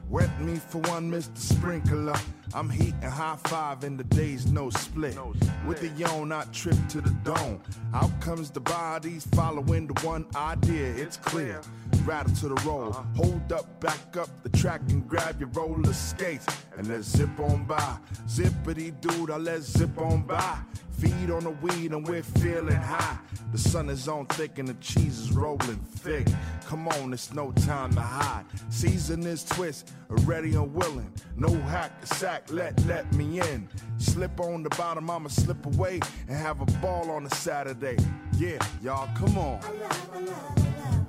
Wet 0.08 0.30
me 0.40 0.54
for 0.54 0.78
one, 0.82 1.10
Mr. 1.10 1.36
Sprinkler. 1.36 2.14
I'm 2.54 2.70
heating 2.70 3.02
high 3.02 3.36
five 3.48 3.82
in 3.82 3.96
the 3.96 4.04
days 4.04 4.46
no 4.46 4.70
split. 4.70 5.18
With 5.66 5.80
the 5.80 5.88
yawn, 6.00 6.30
I 6.30 6.44
trip 6.52 6.76
to 6.90 7.00
the 7.00 7.10
dome. 7.24 7.60
Out 7.92 8.20
comes 8.20 8.50
the 8.50 8.60
bodies 8.60 9.26
following 9.34 9.88
the 9.88 10.00
one 10.06 10.26
idea. 10.36 10.94
It's 10.94 11.16
clear. 11.16 11.60
Rattle 12.04 12.34
to 12.36 12.48
the 12.48 12.68
roll. 12.68 12.92
Hold 13.16 13.50
up, 13.52 13.80
back 13.80 14.16
up 14.18 14.28
the 14.42 14.50
track 14.50 14.82
and 14.90 15.08
grab 15.08 15.40
your 15.40 15.48
roller 15.50 15.92
skates. 15.92 16.46
And 16.76 16.86
let's 16.88 17.08
zip 17.08 17.40
on 17.40 17.64
by. 17.64 17.96
Zippity 18.26 19.00
dude, 19.00 19.30
I 19.30 19.36
let's 19.38 19.66
zip 19.66 19.98
on 19.98 20.22
by. 20.22 20.58
Feed 20.98 21.30
on 21.30 21.44
the 21.44 21.50
weed 21.50 21.92
and 21.92 22.06
we're 22.06 22.22
feeling 22.22 22.76
high. 22.76 23.18
The 23.52 23.58
sun 23.58 23.88
is 23.88 24.06
on 24.06 24.26
thick 24.26 24.58
and 24.58 24.68
the 24.68 24.74
cheese 24.74 25.18
is 25.18 25.32
rolling 25.32 25.78
thick. 25.96 26.26
Come 26.66 26.88
on, 26.88 27.12
it's 27.12 27.32
no 27.32 27.52
time 27.52 27.94
to 27.94 28.00
hide. 28.00 28.44
Season 28.68 29.22
is 29.26 29.44
twist, 29.44 29.90
ready 30.08 30.54
and 30.54 30.74
willing. 30.74 31.10
No 31.36 31.48
hack, 31.48 32.06
sack, 32.06 32.44
let, 32.50 32.84
let 32.86 33.10
me 33.14 33.40
in. 33.40 33.68
Slip 33.98 34.38
on 34.40 34.62
the 34.62 34.70
bottom, 34.70 35.10
I'ma 35.10 35.28
slip 35.28 35.64
away 35.66 36.00
and 36.28 36.36
have 36.36 36.60
a 36.60 36.66
ball 36.80 37.10
on 37.10 37.26
a 37.26 37.30
Saturday. 37.30 37.96
Yeah, 38.36 38.58
y'all, 38.82 39.08
come 39.16 39.38
on. 39.38 41.03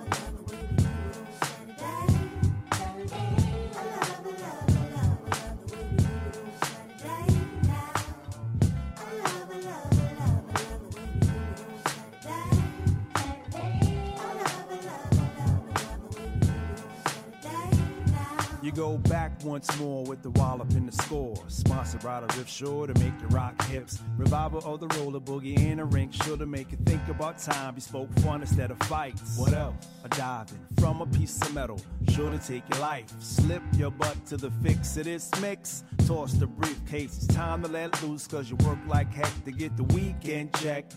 You 18.65 18.71
go 18.71 18.97
back 18.97 19.31
once 19.43 19.77
more 19.77 20.03
with 20.05 20.23
the 20.23 20.31
wallop 20.31 20.71
in 20.71 20.87
the 20.87 20.91
score. 20.91 21.35
Sponsored 21.49 22.01
by 22.01 22.21
the 22.21 22.35
Riff 22.35 22.49
Shore 22.49 22.87
to 22.87 22.99
make 22.99 23.13
you 23.21 23.27
rock 23.27 23.63
hips. 23.65 23.99
Revival 24.17 24.59
of 24.65 24.79
the 24.79 24.87
roller 24.97 25.19
boogie 25.19 25.55
in 25.55 25.79
a 25.79 25.85
rink, 25.85 26.11
sure 26.11 26.35
to 26.35 26.47
make 26.47 26.71
you 26.71 26.79
think 26.83 27.07
about 27.07 27.37
time. 27.37 27.75
Bespoke 27.75 28.11
fun 28.21 28.41
instead 28.41 28.71
of 28.71 28.79
fights. 28.87 29.37
What 29.37 29.53
else? 29.53 29.75
A 30.03 30.09
diving 30.09 30.65
from 30.79 31.01
a 31.01 31.05
piece 31.05 31.39
of 31.43 31.53
metal, 31.53 31.79
sure 32.09 32.31
to 32.31 32.39
take 32.39 32.63
your 32.73 32.79
life. 32.79 33.05
Slip 33.19 33.61
your 33.77 33.91
butt 33.91 34.25
to 34.25 34.37
the 34.37 34.49
fix 34.63 34.97
of 34.97 35.03
this 35.03 35.29
mix. 35.39 35.83
Toss 36.07 36.33
the 36.33 36.47
briefcase, 36.47 37.17
it's 37.17 37.27
time 37.27 37.61
to 37.61 37.67
let 37.67 38.01
loose, 38.01 38.25
cause 38.25 38.49
you 38.49 38.55
work 38.65 38.79
like 38.87 39.13
heck 39.13 39.45
to 39.45 39.51
get 39.51 39.77
the 39.77 39.83
weekend 39.83 40.51
check. 40.55 40.91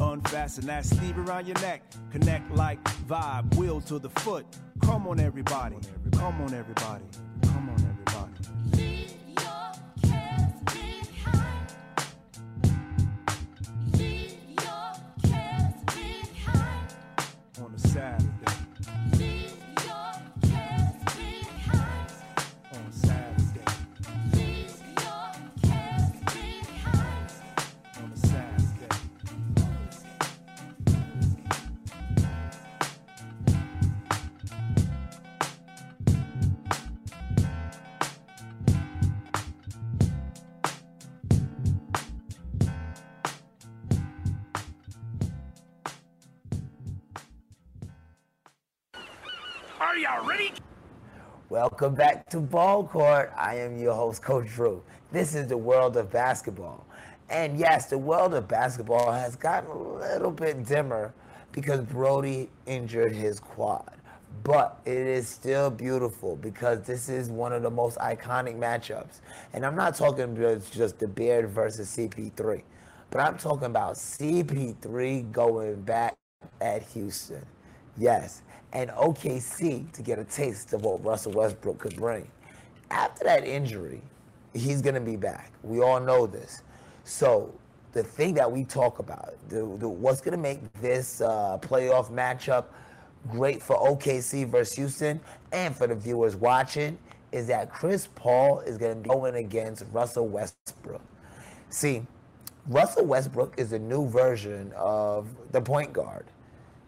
Unfasten 0.00 0.66
that 0.66 0.84
sleeve 0.84 1.16
around 1.18 1.46
your 1.46 1.58
neck. 1.60 1.82
Connect 2.10 2.50
like 2.50 2.82
vibe, 3.06 3.54
wheel 3.54 3.80
to 3.82 4.00
the 4.00 4.10
foot. 4.10 4.44
Come 4.82 5.08
on, 5.08 5.20
everybody. 5.20 5.76
Come 6.12 6.40
on, 6.42 6.54
everybody. 6.54 7.04
Come 7.42 7.68
on, 7.70 7.74
everybody. 7.74 7.95
Welcome 51.56 51.94
back 51.94 52.28
to 52.28 52.40
Ball 52.40 52.84
Court. 52.84 53.32
I 53.34 53.54
am 53.54 53.78
your 53.78 53.94
host, 53.94 54.20
Coach 54.20 54.48
Drew. 54.48 54.82
This 55.10 55.34
is 55.34 55.46
the 55.46 55.56
world 55.56 55.96
of 55.96 56.12
basketball. 56.12 56.86
And 57.30 57.58
yes, 57.58 57.86
the 57.86 57.96
world 57.96 58.34
of 58.34 58.46
basketball 58.46 59.10
has 59.10 59.36
gotten 59.36 59.70
a 59.70 59.94
little 59.94 60.30
bit 60.30 60.66
dimmer 60.66 61.14
because 61.52 61.80
Brodie 61.80 62.50
injured 62.66 63.12
his 63.12 63.40
quad. 63.40 63.90
But 64.44 64.78
it 64.84 64.98
is 64.98 65.30
still 65.30 65.70
beautiful 65.70 66.36
because 66.36 66.82
this 66.82 67.08
is 67.08 67.30
one 67.30 67.54
of 67.54 67.62
the 67.62 67.70
most 67.70 67.96
iconic 68.00 68.58
matchups. 68.58 69.22
And 69.54 69.64
I'm 69.64 69.76
not 69.76 69.96
talking 69.96 70.36
about 70.36 70.70
just 70.70 70.98
the 70.98 71.08
Beard 71.08 71.48
versus 71.48 71.88
CP3, 71.96 72.64
but 73.10 73.20
I'm 73.22 73.38
talking 73.38 73.64
about 73.64 73.94
CP3 73.94 75.32
going 75.32 75.80
back 75.80 76.16
at 76.60 76.82
Houston. 76.88 77.46
Yes, 77.96 78.42
and 78.72 78.90
OKC 78.90 79.90
to 79.92 80.02
get 80.02 80.18
a 80.18 80.24
taste 80.24 80.72
of 80.72 80.82
what 80.82 81.04
Russell 81.04 81.32
Westbrook 81.32 81.78
could 81.78 81.96
bring. 81.96 82.28
After 82.90 83.24
that 83.24 83.46
injury, 83.46 84.02
he's 84.54 84.82
going 84.82 84.94
to 84.94 85.00
be 85.00 85.16
back. 85.16 85.52
We 85.62 85.80
all 85.80 86.00
know 86.00 86.26
this. 86.26 86.62
So 87.04 87.54
the 87.92 88.02
thing 88.02 88.34
that 88.34 88.50
we 88.50 88.64
talk 88.64 88.98
about, 88.98 89.34
the, 89.48 89.56
the, 89.78 89.88
what's 89.88 90.20
going 90.20 90.32
to 90.32 90.42
make 90.42 90.60
this 90.74 91.20
uh, 91.20 91.58
playoff 91.60 92.10
matchup 92.10 92.66
great 93.30 93.62
for 93.62 93.76
OKC 93.76 94.46
versus 94.46 94.76
Houston 94.76 95.20
and 95.52 95.74
for 95.74 95.86
the 95.86 95.94
viewers 95.94 96.36
watching 96.36 96.98
is 97.32 97.46
that 97.48 97.72
Chris 97.72 98.08
Paul 98.14 98.60
is 98.60 98.78
going 98.78 98.96
to 98.96 99.00
be 99.02 99.08
going 99.08 99.36
against 99.36 99.84
Russell 99.92 100.28
Westbrook. 100.28 101.02
See, 101.70 102.02
Russell 102.68 103.04
Westbrook 103.04 103.54
is 103.58 103.72
a 103.72 103.78
new 103.78 104.08
version 104.08 104.72
of 104.76 105.28
the 105.52 105.60
point 105.60 105.92
guard. 105.92 106.26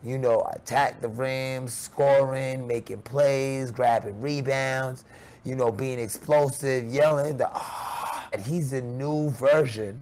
You 0.05 0.19
know, 0.19 0.49
attack 0.55 1.00
the 1.00 1.09
rim, 1.09 1.69
scoring, 1.69 2.67
making 2.67 3.02
plays, 3.02 3.71
grabbing 3.71 4.21
rebounds, 4.21 5.05
you 5.45 5.57
know, 5.57 5.73
being 5.73 5.99
explosive, 5.99 6.87
yelling. 6.87 7.37
The, 7.37 7.50
ah, 7.52 8.28
and 8.33 8.45
he's 8.45 8.73
a 8.73 8.81
new 8.81 9.31
version 9.31 10.00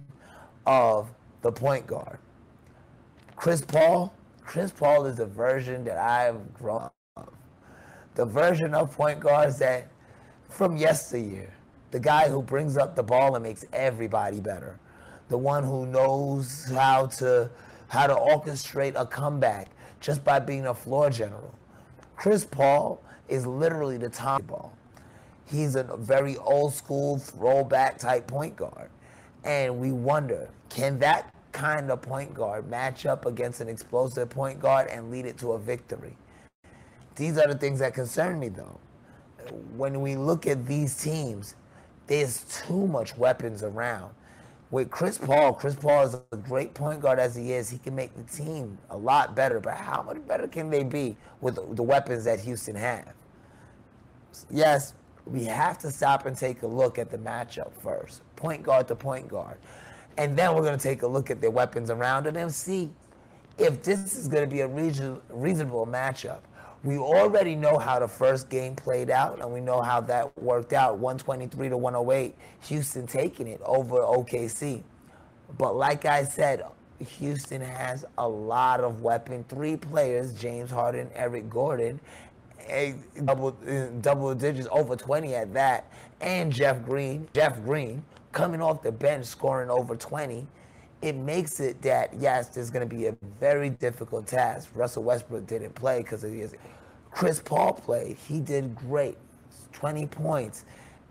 of 0.65 1.09
the 1.41 1.51
point 1.51 1.87
guard. 1.87 2.19
Chris 3.35 3.61
Paul, 3.61 4.13
Chris 4.43 4.71
Paul 4.71 5.05
is 5.05 5.17
the 5.17 5.25
version 5.25 5.83
that 5.85 5.97
I've 5.97 6.53
grown 6.53 6.89
up. 7.15 7.33
The 8.15 8.25
version 8.25 8.73
of 8.73 8.95
point 8.95 9.19
guards 9.19 9.59
that 9.59 9.87
from 10.49 10.77
yesteryear. 10.77 11.53
The 11.91 11.99
guy 11.99 12.29
who 12.29 12.41
brings 12.41 12.77
up 12.77 12.95
the 12.95 13.03
ball 13.03 13.35
and 13.35 13.43
makes 13.43 13.65
everybody 13.73 14.39
better. 14.39 14.79
The 15.29 15.37
one 15.37 15.63
who 15.63 15.85
knows 15.85 16.65
how 16.65 17.07
to 17.17 17.49
how 17.87 18.07
to 18.07 18.13
orchestrate 18.15 18.93
a 18.99 19.05
comeback 19.05 19.69
just 19.99 20.23
by 20.23 20.39
being 20.39 20.67
a 20.67 20.73
floor 20.73 21.09
general. 21.09 21.53
Chris 22.15 22.45
Paul 22.45 23.01
is 23.27 23.45
literally 23.45 23.97
the 23.97 24.09
Tommy 24.09 24.43
ball. 24.43 24.73
He's 25.45 25.75
a 25.75 25.83
very 25.83 26.37
old 26.37 26.73
school 26.73 27.17
throwback 27.17 27.97
type 27.97 28.27
point 28.27 28.55
guard. 28.55 28.89
And 29.43 29.79
we 29.79 29.91
wonder, 29.91 30.49
can 30.69 30.99
that 30.99 31.33
kind 31.51 31.89
of 31.89 32.01
point 32.01 32.33
guard 32.33 32.69
match 32.69 33.05
up 33.05 33.25
against 33.25 33.61
an 33.61 33.69
explosive 33.69 34.29
point 34.29 34.59
guard 34.59 34.87
and 34.89 35.09
lead 35.09 35.25
it 35.25 35.37
to 35.39 35.53
a 35.53 35.59
victory? 35.59 36.17
These 37.15 37.37
are 37.37 37.47
the 37.47 37.57
things 37.57 37.79
that 37.79 37.93
concern 37.93 38.39
me 38.39 38.49
though. 38.49 38.79
When 39.75 40.01
we 40.01 40.15
look 40.15 40.45
at 40.45 40.65
these 40.65 40.95
teams, 40.95 41.55
there's 42.07 42.43
too 42.65 42.87
much 42.87 43.17
weapons 43.17 43.63
around. 43.63 44.11
With 44.69 44.91
Chris 44.91 45.17
Paul, 45.17 45.53
Chris 45.53 45.75
Paul 45.75 46.03
is 46.07 46.15
a 46.31 46.37
great 46.37 46.73
point 46.73 46.99
guard 46.99 47.19
as 47.19 47.35
he 47.35 47.53
is. 47.53 47.69
He 47.69 47.77
can 47.77 47.95
make 47.95 48.13
the 48.15 48.23
team 48.23 48.77
a 48.89 48.97
lot 48.97 49.33
better, 49.33 49.61
but 49.61 49.75
how 49.75 50.01
much 50.01 50.17
better 50.27 50.45
can 50.45 50.69
they 50.69 50.83
be 50.83 51.15
with 51.39 51.55
the 51.75 51.83
weapons 51.83 52.25
that 52.25 52.41
Houston 52.41 52.75
have? 52.75 53.13
Yes, 54.49 54.93
we 55.25 55.45
have 55.45 55.77
to 55.79 55.91
stop 55.91 56.25
and 56.25 56.37
take 56.37 56.63
a 56.63 56.67
look 56.67 56.99
at 56.99 57.09
the 57.09 57.17
matchup 57.17 57.71
first, 57.81 58.21
point 58.35 58.61
guard 58.61 58.89
to 58.89 58.95
point 58.95 59.29
guard. 59.29 59.57
And 60.17 60.37
then 60.37 60.53
we're 60.53 60.63
going 60.63 60.77
to 60.77 60.83
take 60.83 61.03
a 61.03 61.07
look 61.07 61.29
at 61.31 61.39
their 61.39 61.51
weapons 61.51 61.89
around 61.89 62.27
it 62.27 62.35
and 62.35 62.53
see 62.53 62.89
if 63.57 63.83
this 63.83 64.15
is 64.15 64.27
going 64.27 64.43
to 64.43 64.53
be 64.53 64.61
a 64.61 64.67
reason, 64.67 65.21
reasonable 65.29 65.87
matchup. 65.87 66.39
We 66.83 66.97
already 66.97 67.55
know 67.55 67.77
how 67.77 67.99
the 67.99 68.07
first 68.07 68.49
game 68.49 68.75
played 68.75 69.09
out, 69.09 69.41
and 69.41 69.51
we 69.51 69.59
know 69.59 69.81
how 69.81 69.99
that 70.01 70.37
worked 70.41 70.73
out 70.73 70.97
123 70.99 71.69
to 71.69 71.77
108, 71.77 72.35
Houston 72.67 73.07
taking 73.07 73.47
it 73.47 73.61
over 73.65 73.97
OKC. 73.97 74.83
But 75.57 75.75
like 75.75 76.05
I 76.05 76.23
said, 76.23 76.63
Houston 76.99 77.61
has 77.61 78.05
a 78.17 78.27
lot 78.27 78.79
of 78.79 79.01
weapon. 79.01 79.43
Three 79.49 79.75
players, 79.75 80.33
James 80.33 80.69
Harden, 80.69 81.09
Eric 81.15 81.49
Gordon, 81.49 81.99
a 82.69 82.95
double 83.23 83.51
double 84.01 84.35
digits, 84.35 84.67
over 84.71 84.95
20 84.95 85.35
at 85.35 85.53
that, 85.53 85.91
and 86.21 86.51
Jeff 86.51 86.83
Green, 86.83 87.27
Jeff 87.33 87.61
Green 87.63 88.03
coming 88.31 88.61
off 88.61 88.83
the 88.83 88.91
bench 88.91 89.25
scoring 89.25 89.69
over 89.69 89.95
20. 89.95 90.45
It 91.01 91.15
makes 91.15 91.59
it 91.59 91.81
that 91.83 92.13
yes, 92.17 92.49
there's 92.49 92.69
going 92.69 92.87
to 92.87 92.95
be 92.95 93.07
a 93.07 93.15
very 93.39 93.69
difficult 93.69 94.27
task. 94.27 94.69
Russell 94.73 95.03
Westbrook 95.03 95.45
didn't 95.45 95.75
play 95.75 95.99
because 96.01 96.23
of 96.23 96.31
his. 96.31 96.55
Chris 97.11 97.39
Paul 97.39 97.73
played. 97.73 98.17
He 98.27 98.39
did 98.39 98.75
great, 98.75 99.17
20 99.73 100.07
points. 100.07 100.65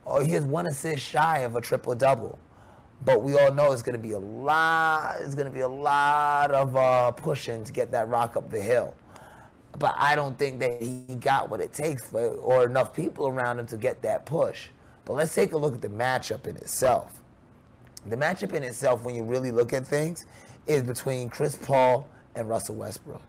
Oh, 0.07 0.22
he 0.22 0.35
is 0.35 0.44
one 0.44 0.66
assist 0.66 1.03
shy 1.03 1.38
of 1.38 1.57
a 1.57 1.61
triple 1.61 1.94
double. 1.94 2.38
But 3.05 3.22
we 3.22 3.38
all 3.38 3.53
know 3.53 3.72
it's 3.72 3.83
going 3.83 3.96
to 3.96 4.03
be 4.03 4.12
a 4.12 4.18
lot. 4.18 5.16
It's 5.20 5.35
going 5.35 5.46
to 5.46 5.53
be 5.53 5.61
a 5.61 5.68
lot 5.68 6.51
of 6.51 6.77
uh, 6.77 7.11
pushing 7.12 7.64
to 7.64 7.72
get 7.72 7.90
that 7.90 8.09
rock 8.09 8.37
up 8.37 8.51
the 8.51 8.61
hill 8.61 8.94
but 9.79 9.94
I 9.99 10.14
don't 10.14 10.38
think 10.38 10.61
that 10.61 10.81
he 10.83 11.03
got 11.20 11.51
what 11.51 11.61
it 11.61 11.72
takes 11.72 12.07
for, 12.07 12.20
or 12.20 12.64
enough 12.66 12.94
people 12.94 13.29
around 13.29 13.59
him 13.59 13.66
to 13.68 13.77
get 13.77 14.03
that 14.03 14.27
push. 14.27 14.68
But 15.05 15.14
let's 15.14 15.35
take 15.35 15.53
a 15.53 15.57
look 15.57 15.75
at 15.75 15.83
the 15.83 15.88
matchup 15.88 16.46
in 16.46 16.57
itself. 16.57 17.22
The 18.08 18.16
matchup 18.16 18.52
in 18.52 18.62
itself, 18.62 19.02
when 19.02 19.14
you 19.14 19.24
really 19.24 19.50
look 19.50 19.72
at 19.72 19.86
things, 19.86 20.26
is 20.66 20.82
between 20.82 21.28
Chris 21.28 21.56
Paul 21.56 22.08
and 22.36 22.48
Russell 22.48 22.76
Westbrook. 22.76 23.22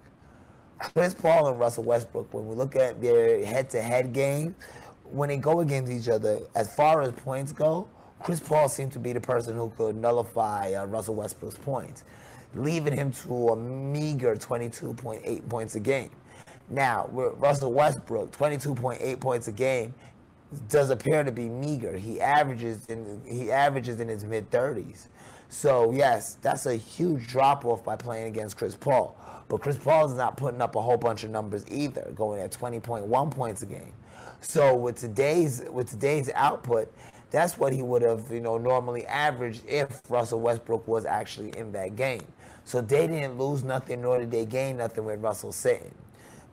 Chris 0.79 1.15
Paul 1.15 1.47
and 1.47 1.59
Russell 1.59 1.83
Westbrook, 1.83 2.31
when 2.31 2.45
we 2.47 2.53
look 2.55 2.75
at 2.75 3.01
their 3.01 3.43
head-to-head 3.43 4.13
game, 4.13 4.55
when 5.03 5.29
they 5.29 5.37
go 5.37 5.61
against 5.61 5.91
each 5.91 6.09
other, 6.09 6.39
as 6.55 6.73
far 6.75 7.01
as 7.01 7.11
points 7.13 7.51
go, 7.51 7.87
Chris 8.21 8.39
Paul 8.39 8.69
seemed 8.69 8.91
to 8.93 8.99
be 8.99 9.13
the 9.13 9.21
person 9.21 9.55
who 9.55 9.71
could 9.77 9.95
nullify 9.95 10.73
uh, 10.73 10.85
Russell 10.85 11.15
Westbrook's 11.15 11.57
points, 11.57 12.03
leaving 12.53 12.93
him 12.93 13.11
to 13.11 13.49
a 13.49 13.55
meager 13.55 14.35
22.8 14.35 15.49
points 15.49 15.75
a 15.75 15.79
game. 15.79 16.11
Now, 16.69 17.09
with 17.11 17.33
Russell 17.37 17.73
Westbrook, 17.73 18.37
22.8 18.37 19.19
points 19.19 19.47
a 19.47 19.51
game 19.51 19.93
does 20.69 20.89
appear 20.89 21.23
to 21.23 21.31
be 21.31 21.49
meager. 21.49 21.97
He 21.97 22.21
averages 22.21 22.85
in 22.87 23.21
he 23.25 23.51
averages 23.51 23.99
in 23.99 24.07
his 24.07 24.23
mid 24.23 24.49
30s. 24.51 25.07
So 25.49 25.91
yes, 25.91 26.37
that's 26.41 26.65
a 26.65 26.75
huge 26.75 27.27
drop 27.27 27.65
off 27.65 27.83
by 27.83 27.95
playing 27.95 28.27
against 28.27 28.57
Chris 28.57 28.75
Paul. 28.75 29.17
But 29.49 29.61
Chris 29.61 29.77
Paul 29.77 30.07
is 30.07 30.13
not 30.13 30.35
putting 30.35 30.61
up 30.61 30.75
a 30.75 30.81
whole 30.81 30.97
bunch 30.97 31.23
of 31.23 31.29
numbers 31.29 31.63
either, 31.69 32.11
going 32.15 32.41
at 32.41 32.51
20.1 32.51 33.31
points 33.31 33.61
a 33.61 33.65
game. 33.65 33.93
So 34.41 34.75
with 34.75 34.97
today's 34.99 35.63
with 35.69 35.89
today's 35.89 36.29
output, 36.35 36.93
that's 37.31 37.57
what 37.57 37.73
he 37.73 37.81
would 37.81 38.01
have, 38.01 38.31
you 38.31 38.39
know, 38.39 38.57
normally 38.57 39.05
averaged 39.05 39.63
if 39.67 40.01
Russell 40.09 40.39
Westbrook 40.39 40.87
was 40.87 41.05
actually 41.05 41.57
in 41.57 41.71
that 41.73 41.95
game. 41.95 42.25
So 42.63 42.81
they 42.81 43.07
didn't 43.07 43.37
lose 43.37 43.63
nothing, 43.63 44.01
nor 44.01 44.19
did 44.19 44.31
they 44.31 44.45
gain 44.45 44.77
nothing 44.77 45.05
with 45.05 45.21
Russell 45.21 45.51
sitting. 45.51 45.93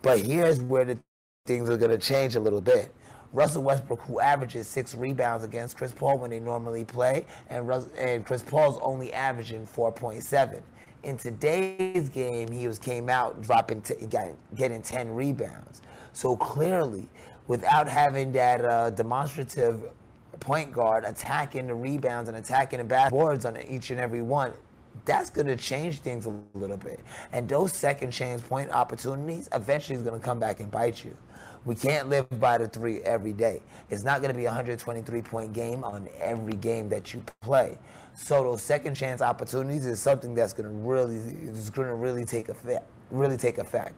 But 0.03 0.21
here's 0.21 0.61
where 0.61 0.85
the 0.85 0.99
things 1.47 1.69
are 1.69 1.77
going 1.77 1.91
to 1.91 1.99
change 1.99 2.37
a 2.37 2.41
little 2.41 2.61
bit. 2.61 2.95
Russell 3.35 3.65
Westbrook, 3.65 4.01
who 4.03 4.21
averages 4.21 4.69
six 4.69 4.95
rebounds 4.95 5.45
against 5.45 5.77
Chris 5.77 5.93
Paul 5.93 6.19
when 6.19 6.31
they 6.31 6.39
normally 6.39 6.85
play, 6.85 7.27
and, 7.51 7.67
Rus- 7.67 7.89
and 7.99 8.25
Chris 8.25 8.43
Paul's 8.43 8.79
only 8.81 9.13
averaging 9.13 9.67
4.7. 9.67 10.63
In 11.03 11.19
today's 11.19 12.09
game, 12.09 12.51
he 12.51 12.69
was 12.69 12.79
came 12.79 13.09
out 13.09 13.43
dropping, 13.43 13.83
t- 13.83 14.07
getting 14.55 14.83
10 14.83 15.11
rebounds. 15.11 15.83
So 16.13 16.37
clearly, 16.37 17.09
without 17.49 17.89
having 17.89 18.31
that 18.33 18.65
uh, 18.65 18.91
demonstrative 18.91 19.83
point 20.39 20.73
guard 20.73 21.05
attacking 21.05 21.67
the 21.67 21.75
rebounds 21.75 22.29
and 22.29 22.39
attacking 22.39 22.79
the 22.79 22.85
backboards 22.85 23.45
on 23.45 23.61
each 23.69 23.91
and 23.91 23.99
every 23.99 24.23
one, 24.23 24.53
that's 25.05 25.29
going 25.29 25.49
to 25.49 25.57
change 25.57 25.99
things 25.99 26.27
a 26.27 26.35
little 26.55 26.77
bit. 26.77 27.01
And 27.33 27.49
those 27.49 27.73
second 27.73 28.13
chance 28.13 28.43
point 28.43 28.71
opportunities 28.71 29.49
eventually 29.53 29.97
is 29.97 30.05
going 30.05 30.19
to 30.19 30.25
come 30.25 30.39
back 30.39 30.61
and 30.61 30.71
bite 30.71 31.05
you. 31.05 31.17
We 31.65 31.75
can't 31.75 32.09
live 32.09 32.27
by 32.41 32.59
the 32.59 32.69
three 32.69 33.01
every 33.01 33.33
day. 33.33 33.63
It's 33.91 34.05
not 34.05 34.21
going 34.21 34.33
to 34.33 34.37
be 34.37 34.45
a 34.45 34.49
123 34.49 35.23
point 35.23 35.53
game 35.53 35.83
on 35.83 36.09
every 36.21 36.55
game 36.55 36.89
that 36.91 37.15
you 37.15 37.23
play. 37.41 37.79
So 38.15 38.43
those 38.43 38.63
second 38.63 38.95
chance 38.95 39.23
opportunities 39.23 39.87
is 39.87 40.01
something 40.01 40.35
that's 40.35 40.53
going 40.53 40.69
to 40.69 40.75
really 40.75 41.17
is 41.17 41.71
going 41.71 41.89
to 41.89 41.95
really 41.95 42.25
take 42.25 42.49
effect. 42.49 42.87
Really 43.11 43.37
take 43.37 43.59
effect. 43.59 43.95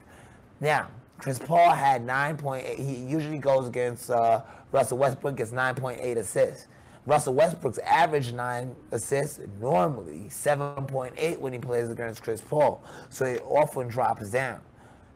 Now, 0.61 0.89
Chris 1.19 1.39
Paul 1.39 1.71
had 1.71 2.07
9.8. 2.07 2.77
He 2.77 2.95
usually 2.95 3.39
goes 3.39 3.69
against 3.69 4.11
uh, 4.11 4.43
Russell 4.73 4.99
Westbrook, 4.99 5.37
gets 5.37 5.51
9.8 5.51 6.17
assists. 6.17 6.69
Russell 7.07 7.35
Westbrook's 7.35 7.79
average 7.79 8.33
nine 8.33 8.75
assists 8.91 9.41
normally 9.61 10.27
7.8 10.29 11.39
when 11.39 11.53
he 11.53 11.59
plays 11.59 11.89
against 11.89 12.23
Chris 12.23 12.41
Paul. 12.41 12.83
So 13.11 13.25
it 13.25 13.43
often 13.47 13.87
drops 13.87 14.31
down. 14.31 14.61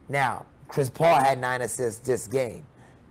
Now, 0.09 0.47
Chris 0.71 0.89
Paul 0.89 1.19
had 1.19 1.41
nine 1.41 1.63
assists 1.63 2.01
this 2.07 2.29
game. 2.29 2.65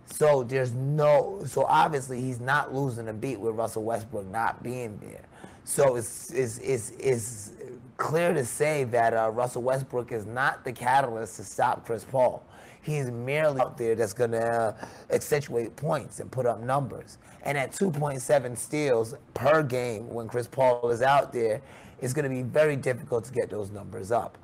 So 0.06 0.44
there's 0.44 0.72
no, 0.74 1.44
so 1.46 1.66
obviously 1.66 2.22
he's 2.22 2.40
not 2.40 2.74
losing 2.74 3.10
a 3.10 3.14
beat 3.14 3.40
with 3.40 3.56
Russell 3.56 3.84
Westbrook 3.84 4.26
not 4.28 4.64
being 4.64 4.98
there. 5.00 5.26
So 5.66 5.98
it's 5.98 6.32
it's 6.32 6.58
it's, 6.60 6.92
it's 6.98 7.52
clear 7.98 8.34
to 8.34 8.46
say 8.46 8.86
that 8.86 9.14
uh, 9.14 9.30
Russell 9.30 9.62
Westbrook 9.62 10.12
is 10.12 10.26
not 10.26 10.64
the 10.64 10.72
catalyst 10.72 11.36
to 11.36 11.44
stop 11.44 11.86
Chris 11.86 12.06
Paul. 12.06 12.44
He's 12.82 13.12
merely 13.12 13.60
out 13.60 13.78
there 13.78 13.94
that's 13.94 14.14
going 14.14 14.32
to 14.32 14.42
uh, 14.42 14.86
accentuate 15.12 15.76
points 15.76 16.22
and 16.22 16.32
put 16.32 16.46
up 16.46 16.62
numbers. 16.62 17.18
And 17.44 17.58
at 17.58 17.72
2.7 17.74 18.58
steals 18.58 19.16
per 19.34 19.64
game 19.64 20.10
when 20.10 20.28
Chris 20.28 20.48
Paul 20.48 20.90
is 20.90 21.02
out 21.02 21.34
there, 21.34 21.62
it's 22.00 22.14
going 22.14 22.24
to 22.24 22.30
be 22.30 22.42
very 22.42 22.78
difficult 22.78 23.26
to 23.26 23.34
get 23.34 23.50
those 23.50 23.70
numbers 23.70 24.12
up. 24.12 24.38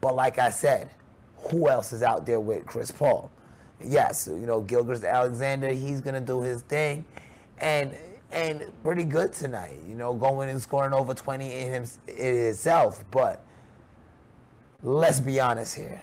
But 0.00 0.14
like 0.14 0.38
I 0.38 0.50
said, 0.50 0.90
who 1.50 1.68
else 1.68 1.92
is 1.92 2.02
out 2.02 2.26
there 2.26 2.40
with 2.40 2.66
Chris 2.66 2.90
Paul? 2.90 3.30
Yes, 3.84 4.28
you 4.30 4.46
know, 4.46 4.60
Gilgeous-Alexander, 4.60 5.70
he's 5.70 6.00
gonna 6.00 6.20
do 6.20 6.40
his 6.40 6.62
thing. 6.62 7.04
And 7.58 7.96
and 8.30 8.64
pretty 8.82 9.04
good 9.04 9.32
tonight, 9.32 9.78
you 9.86 9.94
know, 9.94 10.14
going 10.14 10.48
and 10.48 10.60
scoring 10.60 10.94
over 10.94 11.12
20 11.12 11.52
in, 11.52 11.68
him, 11.68 11.84
in 12.08 12.44
himself. 12.46 13.04
But 13.10 13.44
let's 14.82 15.20
be 15.20 15.38
honest 15.38 15.74
here. 15.74 16.02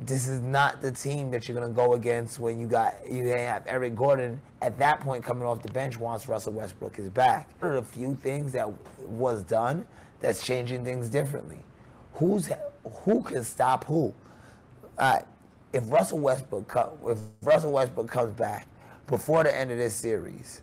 This 0.00 0.28
is 0.28 0.40
not 0.40 0.80
the 0.80 0.92
team 0.92 1.30
that 1.32 1.48
you're 1.48 1.60
gonna 1.60 1.72
go 1.72 1.94
against 1.94 2.38
when 2.38 2.60
you 2.60 2.68
got 2.68 2.94
you 3.10 3.26
have 3.28 3.64
Eric 3.66 3.96
Gordon 3.96 4.40
at 4.62 4.78
that 4.78 5.00
point 5.00 5.24
coming 5.24 5.42
off 5.42 5.60
the 5.60 5.72
bench 5.72 5.98
once 5.98 6.28
Russell 6.28 6.52
Westbrook 6.52 6.98
is 7.00 7.10
back. 7.10 7.48
There 7.60 7.72
are 7.72 7.78
a 7.78 7.82
few 7.82 8.16
things 8.22 8.52
that 8.52 8.68
was 9.00 9.42
done 9.42 9.84
that's 10.20 10.44
changing 10.44 10.84
things 10.84 11.08
differently. 11.08 11.58
Who's 12.14 12.48
who 13.04 13.22
can 13.22 13.42
stop 13.42 13.84
who? 13.84 14.14
If 15.72 15.84
Russell 15.90 16.18
Westbrook 16.20 16.68
co- 16.68 16.98
if 17.08 17.18
Russell 17.46 17.72
Westbrook 17.72 18.08
comes 18.08 18.34
back 18.34 18.66
before 19.06 19.44
the 19.44 19.56
end 19.56 19.70
of 19.70 19.78
this 19.78 19.94
series, 19.94 20.62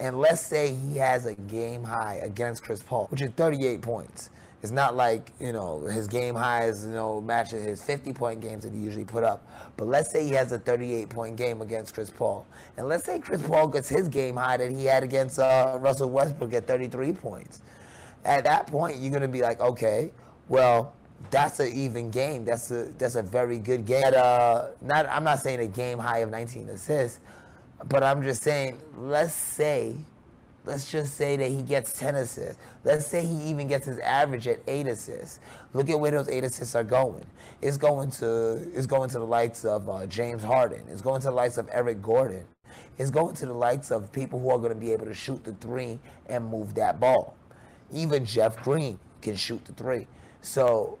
and 0.00 0.18
let's 0.18 0.40
say 0.40 0.74
he 0.74 0.98
has 0.98 1.26
a 1.26 1.34
game 1.34 1.84
high 1.84 2.20
against 2.22 2.62
Chris 2.62 2.82
Paul, 2.82 3.06
which 3.10 3.22
is 3.22 3.30
38 3.32 3.82
points. 3.82 4.30
It's 4.62 4.72
not 4.72 4.96
like 4.96 5.30
you 5.40 5.52
know 5.52 5.80
his 5.82 6.08
game 6.08 6.34
high 6.34 6.66
is 6.66 6.86
you 6.86 6.92
know 6.92 7.20
matching 7.20 7.62
his 7.62 7.82
50 7.82 8.12
point 8.14 8.40
games 8.40 8.64
that 8.64 8.72
he 8.72 8.80
usually 8.80 9.04
put 9.04 9.24
up. 9.24 9.46
But 9.76 9.88
let's 9.88 10.10
say 10.10 10.24
he 10.24 10.32
has 10.32 10.52
a 10.52 10.58
38 10.58 11.08
point 11.10 11.36
game 11.36 11.62
against 11.62 11.94
Chris 11.94 12.10
Paul, 12.10 12.46
and 12.76 12.88
let's 12.88 13.04
say 13.04 13.20
Chris 13.20 13.42
Paul 13.42 13.68
gets 13.68 13.88
his 13.88 14.08
game 14.08 14.36
high 14.36 14.56
that 14.58 14.72
he 14.72 14.86
had 14.86 15.04
against 15.04 15.38
uh, 15.38 15.78
Russell 15.80 16.10
Westbrook 16.10 16.54
at 16.54 16.66
33 16.66 17.12
points. 17.12 17.62
At 18.24 18.44
that 18.44 18.66
point, 18.68 18.98
you're 18.98 19.12
gonna 19.12 19.28
be 19.28 19.42
like, 19.42 19.60
okay, 19.60 20.10
well, 20.48 20.95
that's 21.30 21.60
an 21.60 21.72
even 21.72 22.10
game. 22.10 22.44
That's 22.44 22.70
a 22.70 22.84
that's 22.98 23.14
a 23.14 23.22
very 23.22 23.58
good 23.58 23.84
game. 23.84 24.04
At, 24.04 24.14
uh, 24.14 24.68
not 24.80 25.08
I'm 25.08 25.24
not 25.24 25.40
saying 25.40 25.60
a 25.60 25.66
game 25.66 25.98
high 25.98 26.18
of 26.18 26.30
19 26.30 26.68
assists, 26.68 27.20
but 27.88 28.02
I'm 28.02 28.22
just 28.22 28.42
saying, 28.42 28.80
let's 28.96 29.34
say, 29.34 29.96
let's 30.64 30.90
just 30.90 31.16
say 31.16 31.36
that 31.36 31.50
he 31.50 31.62
gets 31.62 31.98
10 31.98 32.16
assists. 32.16 32.60
Let's 32.84 33.06
say 33.06 33.24
he 33.24 33.36
even 33.44 33.66
gets 33.66 33.86
his 33.86 33.98
average 33.98 34.46
at 34.46 34.60
eight 34.66 34.86
assists. 34.86 35.40
Look 35.72 35.90
at 35.90 35.98
where 35.98 36.10
those 36.10 36.28
eight 36.28 36.44
assists 36.44 36.74
are 36.74 36.84
going. 36.84 37.24
It's 37.62 37.76
going 37.76 38.10
to 38.12 38.70
it's 38.74 38.86
going 38.86 39.10
to 39.10 39.18
the 39.18 39.24
likes 39.24 39.64
of 39.64 39.88
uh, 39.88 40.06
James 40.06 40.42
Harden. 40.42 40.82
It's 40.88 41.02
going 41.02 41.20
to 41.22 41.28
the 41.28 41.34
likes 41.34 41.58
of 41.58 41.68
Eric 41.72 42.02
Gordon. 42.02 42.44
It's 42.98 43.10
going 43.10 43.34
to 43.36 43.46
the 43.46 43.54
likes 43.54 43.90
of 43.90 44.10
people 44.12 44.40
who 44.40 44.50
are 44.50 44.58
going 44.58 44.72
to 44.72 44.78
be 44.78 44.92
able 44.92 45.06
to 45.06 45.14
shoot 45.14 45.42
the 45.44 45.52
three 45.54 45.98
and 46.26 46.44
move 46.46 46.74
that 46.74 46.98
ball. 46.98 47.36
Even 47.92 48.24
Jeff 48.24 48.62
Green 48.62 48.98
can 49.20 49.36
shoot 49.36 49.64
the 49.64 49.72
three. 49.72 50.06
So 50.40 50.98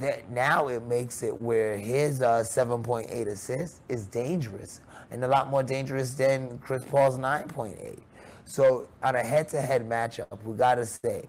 that 0.00 0.30
now 0.30 0.68
it 0.68 0.84
makes 0.84 1.22
it 1.22 1.40
where 1.40 1.76
his 1.76 2.22
uh, 2.22 2.44
7.8 2.44 3.10
assists 3.26 3.80
is 3.88 4.06
dangerous 4.06 4.80
and 5.10 5.22
a 5.24 5.28
lot 5.28 5.50
more 5.50 5.62
dangerous 5.62 6.14
than 6.14 6.58
Chris 6.58 6.82
Paul's 6.84 7.18
9.8. 7.18 7.98
So 8.44 8.88
on 9.02 9.16
a 9.16 9.22
head-to-head 9.22 9.88
matchup, 9.88 10.42
we 10.44 10.56
gotta 10.56 10.86
say, 10.86 11.28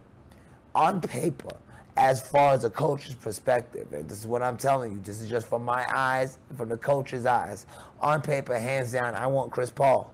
on 0.74 1.02
paper, 1.02 1.56
as 1.96 2.22
far 2.28 2.54
as 2.54 2.63
a 2.63 2.70
coach's 2.70 3.16
perspective, 3.16 3.88
and 3.94 4.10
this 4.10 4.20
is 4.20 4.28
what 4.28 4.42
I'm 4.42 4.58
telling 4.58 4.94
you, 4.94 5.00
this 5.04 5.22
is 5.22 5.30
just 5.30 5.48
from 5.48 5.63
my 5.63 5.86
eyes, 5.96 6.39
from 6.58 6.70
the 6.70 6.78
coach's 6.78 7.26
eyes. 7.26 7.68
On 8.02 8.22
paper, 8.22 8.58
hands 8.58 8.92
down, 8.92 9.16
I 9.16 9.28
want 9.28 9.52
Chris 9.52 9.70
Paul. 9.70 10.12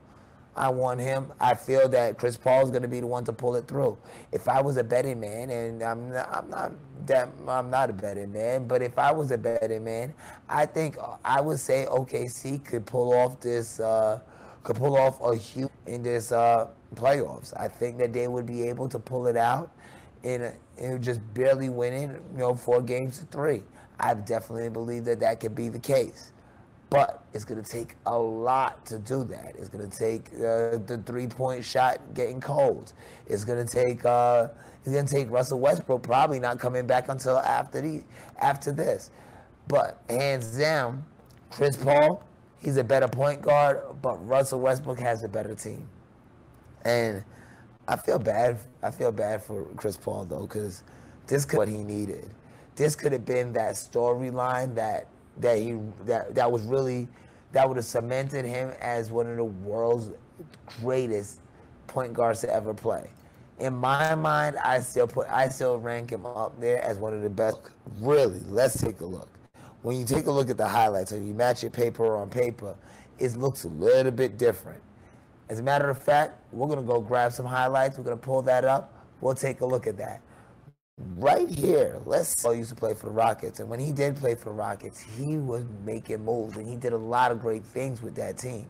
I 0.59 0.67
want 0.67 0.99
him. 0.99 1.31
I 1.39 1.55
feel 1.55 1.87
that 1.89 2.17
Chris 2.17 2.35
Paul 2.35 2.63
is 2.65 2.69
going 2.69 2.81
to 2.81 2.89
be 2.89 2.99
the 2.99 3.07
one 3.07 3.23
to 3.23 3.33
pull 3.33 3.55
it 3.55 3.65
through. 3.65 3.97
If 4.33 4.49
I 4.49 4.61
was 4.61 4.75
a 4.75 4.83
betting 4.83 5.17
man, 5.17 5.49
and 5.49 5.81
I'm 5.81 6.11
not, 6.11 6.29
I'm 6.31 6.49
not 6.49 6.73
that 7.07 7.29
I'm 7.47 7.69
not 7.69 7.89
a 7.89 7.93
betting 7.93 8.33
man, 8.33 8.67
but 8.67 8.81
if 8.81 8.99
I 8.99 9.09
was 9.13 9.31
a 9.31 9.37
betting 9.37 9.85
man, 9.85 10.13
I 10.49 10.65
think 10.65 10.97
I 11.23 11.39
would 11.39 11.61
say 11.61 11.87
OKC 11.89 12.63
could 12.65 12.85
pull 12.85 13.13
off 13.13 13.39
this, 13.39 13.79
uh, 13.79 14.19
could 14.63 14.75
pull 14.75 14.97
off 14.97 15.21
a 15.21 15.33
huge 15.37 15.71
in 15.87 16.03
this 16.03 16.33
uh, 16.33 16.67
playoffs. 16.93 17.57
I 17.57 17.69
think 17.69 17.97
that 17.99 18.11
they 18.11 18.27
would 18.27 18.45
be 18.45 18.63
able 18.63 18.89
to 18.89 18.99
pull 18.99 19.27
it 19.27 19.37
out 19.37 19.71
in, 20.23 20.41
a, 20.41 20.53
in 20.77 21.01
just 21.01 21.21
barely 21.33 21.69
winning, 21.69 22.11
you 22.33 22.37
know, 22.37 22.53
four 22.53 22.81
games 22.81 23.19
to 23.19 23.25
three. 23.27 23.63
I 23.97 24.13
definitely 24.13 24.69
believe 24.69 25.05
that 25.05 25.21
that 25.21 25.39
could 25.39 25.55
be 25.55 25.69
the 25.69 25.79
case. 25.79 26.33
But 26.89 27.23
it's 27.33 27.45
going 27.45 27.63
to 27.63 27.69
take 27.69 27.95
a 28.07 28.17
lot 28.17 28.85
to 28.87 28.97
do 28.97 29.23
that. 29.25 29.53
It's 29.57 29.69
going 29.69 29.89
to 29.89 29.97
take 29.97 30.27
uh, 30.33 30.79
the 30.85 31.01
three-point 31.05 31.63
shot 31.63 31.99
getting 32.15 32.41
cold. 32.41 32.93
It's 33.27 33.43
going 33.43 33.65
to 33.65 33.71
take 33.71 34.03
uh, 34.05 34.47
it's 34.83 34.93
going 34.93 35.05
to 35.05 35.13
take 35.13 35.29
Russell 35.29 35.59
Westbrook 35.59 36.01
probably 36.01 36.39
not 36.39 36.59
coming 36.59 36.87
back 36.87 37.09
until 37.09 37.37
after 37.37 37.81
the 37.81 38.03
after 38.39 38.71
this. 38.71 39.11
But 39.67 40.01
hands 40.09 40.57
down, 40.57 41.05
Chris 41.51 41.77
Paul, 41.77 42.23
he's 42.59 42.77
a 42.77 42.83
better 42.83 43.07
point 43.07 43.41
guard, 43.41 43.81
but 44.01 44.15
Russell 44.27 44.59
Westbrook 44.59 44.99
has 44.99 45.23
a 45.23 45.27
better 45.27 45.53
team. 45.53 45.87
And 46.85 47.23
I 47.87 47.97
feel 47.97 48.17
bad. 48.17 48.57
I 48.81 48.89
feel 48.89 49.11
bad 49.11 49.43
for 49.43 49.65
Chris 49.75 49.95
Paul 49.95 50.25
though, 50.25 50.47
because 50.47 50.83
this 51.27 51.45
could 51.45 51.59
what 51.59 51.67
he 51.67 51.83
needed. 51.83 52.31
This 52.75 52.95
could 52.95 53.11
have 53.11 53.25
been 53.25 53.53
that 53.53 53.75
storyline 53.75 54.73
that 54.75 55.07
that 55.39 55.57
he 55.57 55.77
that 56.05 56.35
that 56.35 56.51
was 56.51 56.63
really 56.63 57.07
that 57.51 57.67
would 57.67 57.77
have 57.77 57.85
cemented 57.85 58.45
him 58.45 58.71
as 58.79 59.11
one 59.11 59.27
of 59.27 59.37
the 59.37 59.43
world's 59.43 60.11
greatest 60.81 61.39
point 61.87 62.13
guards 62.13 62.41
to 62.41 62.53
ever 62.53 62.73
play. 62.73 63.09
In 63.59 63.73
my 63.73 64.15
mind, 64.15 64.57
I 64.63 64.79
still 64.79 65.07
put 65.07 65.27
I 65.29 65.49
still 65.49 65.77
rank 65.79 66.11
him 66.11 66.25
up 66.25 66.59
there 66.59 66.81
as 66.81 66.97
one 66.97 67.13
of 67.13 67.21
the 67.21 67.29
best. 67.29 67.57
Really, 67.99 68.41
let's 68.47 68.79
take 68.81 69.01
a 69.01 69.05
look. 69.05 69.29
When 69.81 69.97
you 69.97 70.05
take 70.05 70.27
a 70.27 70.31
look 70.31 70.49
at 70.49 70.57
the 70.57 70.67
highlights 70.67 71.11
and 71.11 71.27
you 71.27 71.33
match 71.33 71.63
it 71.63 71.73
paper 71.73 72.15
on 72.17 72.29
paper, 72.29 72.75
it 73.17 73.35
looks 73.35 73.63
a 73.63 73.69
little 73.69 74.11
bit 74.11 74.37
different. 74.37 74.81
As 75.49 75.59
a 75.59 75.63
matter 75.63 75.89
of 75.89 76.01
fact, 76.01 76.39
we're 76.51 76.67
gonna 76.67 76.81
go 76.81 77.01
grab 77.01 77.31
some 77.33 77.45
highlights. 77.45 77.97
We're 77.97 78.03
gonna 78.03 78.17
pull 78.17 78.41
that 78.43 78.65
up. 78.65 78.93
We'll 79.19 79.35
take 79.35 79.61
a 79.61 79.65
look 79.65 79.87
at 79.87 79.97
that. 79.97 80.21
Right 80.99 81.49
here, 81.49 81.97
Les 82.05 82.35
Paul 82.35 82.55
used 82.55 82.71
to 82.71 82.75
play 82.75 82.93
for 82.93 83.05
the 83.05 83.13
Rockets, 83.13 83.61
and 83.61 83.69
when 83.69 83.79
he 83.79 83.93
did 83.93 84.17
play 84.17 84.35
for 84.35 84.45
the 84.45 84.55
Rockets, 84.55 84.99
he 84.99 85.37
was 85.37 85.63
making 85.85 86.25
moves, 86.25 86.57
and 86.57 86.67
he 86.67 86.75
did 86.75 86.91
a 86.91 86.97
lot 86.97 87.31
of 87.31 87.39
great 87.39 87.63
things 87.63 88.01
with 88.01 88.15
that 88.15 88.37
team. 88.37 88.69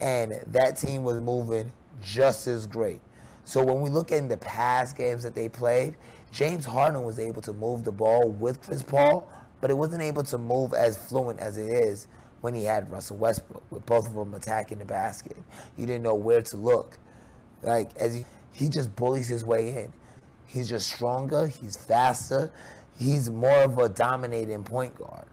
And 0.00 0.40
that 0.48 0.76
team 0.76 1.04
was 1.04 1.20
moving 1.20 1.72
just 2.02 2.48
as 2.48 2.66
great. 2.66 3.00
So 3.44 3.62
when 3.62 3.80
we 3.80 3.90
look 3.90 4.10
in 4.10 4.26
the 4.26 4.38
past 4.38 4.96
games 4.96 5.22
that 5.22 5.36
they 5.36 5.48
played, 5.48 5.96
James 6.32 6.64
Harden 6.64 7.04
was 7.04 7.20
able 7.20 7.42
to 7.42 7.52
move 7.52 7.84
the 7.84 7.92
ball 7.92 8.30
with 8.30 8.60
Chris 8.60 8.82
Paul, 8.82 9.30
but 9.60 9.70
it 9.70 9.74
wasn't 9.74 10.02
able 10.02 10.24
to 10.24 10.38
move 10.38 10.74
as 10.74 10.98
fluent 10.98 11.38
as 11.38 11.58
it 11.58 11.68
is 11.68 12.08
when 12.40 12.54
he 12.54 12.64
had 12.64 12.90
Russell 12.90 13.18
Westbrook, 13.18 13.62
with 13.70 13.86
both 13.86 14.08
of 14.08 14.14
them 14.14 14.34
attacking 14.34 14.78
the 14.78 14.84
basket. 14.84 15.36
You 15.76 15.86
didn't 15.86 16.02
know 16.02 16.16
where 16.16 16.42
to 16.42 16.56
look. 16.56 16.98
Like 17.62 17.96
as 17.96 18.14
he, 18.14 18.24
he 18.52 18.68
just 18.68 18.96
bullies 18.96 19.28
his 19.28 19.44
way 19.44 19.68
in. 19.68 19.92
He's 20.52 20.68
just 20.68 20.90
stronger. 20.92 21.46
He's 21.46 21.76
faster. 21.76 22.52
He's 22.98 23.30
more 23.30 23.62
of 23.62 23.78
a 23.78 23.88
dominating 23.88 24.62
point 24.62 24.94
guard. 24.94 25.24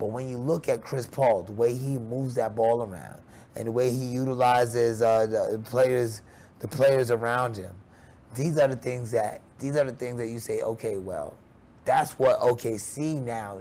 But 0.00 0.06
when 0.06 0.28
you 0.28 0.36
look 0.36 0.68
at 0.68 0.82
Chris 0.82 1.06
Paul, 1.06 1.44
the 1.44 1.52
way 1.52 1.74
he 1.74 1.96
moves 1.96 2.34
that 2.34 2.56
ball 2.56 2.82
around, 2.82 3.20
and 3.54 3.68
the 3.68 3.70
way 3.70 3.90
he 3.90 4.04
utilizes 4.04 5.00
uh, 5.00 5.26
the 5.26 5.60
players, 5.60 6.22
the 6.58 6.66
players 6.66 7.12
around 7.12 7.56
him, 7.56 7.72
these 8.34 8.58
are 8.58 8.66
the 8.66 8.74
things 8.74 9.12
that 9.12 9.40
these 9.60 9.76
are 9.76 9.84
the 9.84 9.92
things 9.92 10.18
that 10.18 10.26
you 10.26 10.40
say, 10.40 10.60
okay, 10.62 10.96
well, 10.96 11.36
that's 11.84 12.18
what 12.18 12.40
OKC 12.40 13.24
now 13.24 13.60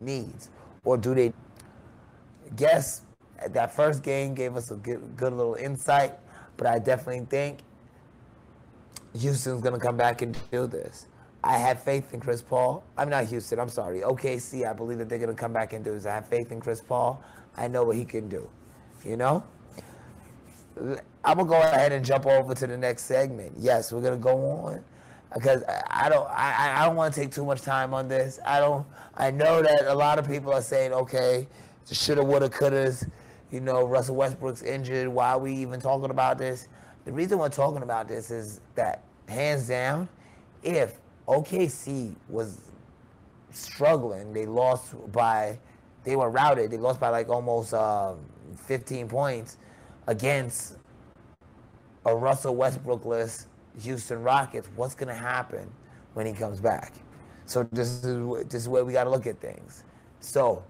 needs, 0.00 0.50
or 0.84 0.96
do 0.96 1.14
they? 1.16 1.32
Guess 2.54 3.02
that 3.50 3.74
first 3.74 4.04
game 4.04 4.34
gave 4.34 4.56
us 4.56 4.70
a 4.70 4.76
good, 4.76 5.16
good 5.16 5.32
little 5.32 5.56
insight, 5.56 6.12
but 6.56 6.68
I 6.68 6.78
definitely 6.78 7.26
think 7.28 7.58
Houston's 9.18 9.62
gonna 9.62 9.78
come 9.78 9.96
back 9.96 10.22
and 10.22 10.36
do 10.50 10.66
this. 10.66 11.06
I 11.42 11.58
have 11.58 11.82
faith 11.82 12.14
in 12.14 12.20
Chris 12.20 12.42
Paul. 12.42 12.84
I'm 12.96 13.10
not 13.10 13.26
Houston. 13.26 13.60
I'm 13.60 13.68
sorry. 13.68 14.00
OKC. 14.00 14.68
I 14.68 14.72
believe 14.72 14.98
that 14.98 15.08
they're 15.08 15.18
gonna 15.18 15.34
come 15.34 15.52
back 15.52 15.72
and 15.72 15.84
do 15.84 15.92
this. 15.92 16.06
I 16.06 16.14
have 16.14 16.26
faith 16.28 16.50
in 16.52 16.60
Chris 16.60 16.80
Paul. 16.80 17.22
I 17.56 17.68
know 17.68 17.84
what 17.84 17.96
he 17.96 18.04
can 18.04 18.28
do. 18.28 18.48
You 19.04 19.16
know. 19.16 19.44
I'm 21.24 21.36
gonna 21.36 21.44
go 21.44 21.60
ahead 21.60 21.92
and 21.92 22.04
jump 22.04 22.26
over 22.26 22.54
to 22.54 22.66
the 22.66 22.76
next 22.76 23.04
segment. 23.04 23.52
Yes, 23.58 23.92
we're 23.92 24.00
gonna 24.00 24.16
go 24.16 24.50
on 24.50 24.84
because 25.34 25.62
I 25.90 26.08
don't 26.08 26.28
I, 26.30 26.80
I 26.80 26.86
don't 26.86 26.96
want 26.96 27.14
to 27.14 27.20
take 27.20 27.30
too 27.30 27.44
much 27.44 27.62
time 27.62 27.94
on 27.94 28.08
this. 28.08 28.40
I 28.44 28.58
don't. 28.58 28.86
I 29.16 29.30
know 29.30 29.62
that 29.62 29.86
a 29.86 29.94
lot 29.94 30.18
of 30.18 30.26
people 30.26 30.52
are 30.52 30.62
saying, 30.62 30.92
okay, 30.92 31.46
shoulda, 31.90 32.24
woulda, 32.24 32.48
couldas. 32.48 33.08
You 33.50 33.60
know, 33.60 33.86
Russell 33.86 34.16
Westbrook's 34.16 34.62
injured. 34.62 35.06
Why 35.06 35.30
are 35.30 35.38
we 35.38 35.54
even 35.54 35.80
talking 35.80 36.10
about 36.10 36.38
this? 36.38 36.66
The 37.04 37.12
reason 37.12 37.38
we're 37.38 37.48
talking 37.50 37.82
about 37.82 38.08
this 38.08 38.30
is 38.30 38.60
that 38.76 39.04
hands 39.28 39.68
down, 39.68 40.08
if 40.62 40.98
OKC 41.28 42.14
was 42.28 42.58
struggling, 43.50 44.32
they 44.32 44.46
lost 44.46 44.94
by, 45.12 45.58
they 46.04 46.16
were 46.16 46.30
routed. 46.30 46.70
They 46.70 46.78
lost 46.78 47.00
by 47.00 47.08
like 47.10 47.28
almost 47.28 47.74
um, 47.74 48.18
15 48.66 49.08
points 49.08 49.58
against 50.06 50.76
a 52.06 52.14
Russell 52.14 52.56
Westbrookless 52.56 53.46
Houston 53.82 54.22
Rockets. 54.22 54.68
What's 54.76 54.94
gonna 54.94 55.14
happen 55.14 55.70
when 56.14 56.26
he 56.26 56.32
comes 56.32 56.60
back? 56.60 56.92
So 57.46 57.68
this 57.72 58.04
is 58.04 58.46
this 58.48 58.62
is 58.62 58.68
where 58.68 58.84
we 58.84 58.92
got 58.92 59.04
to 59.04 59.10
look 59.10 59.26
at 59.26 59.40
things. 59.40 59.84
So 60.20 60.64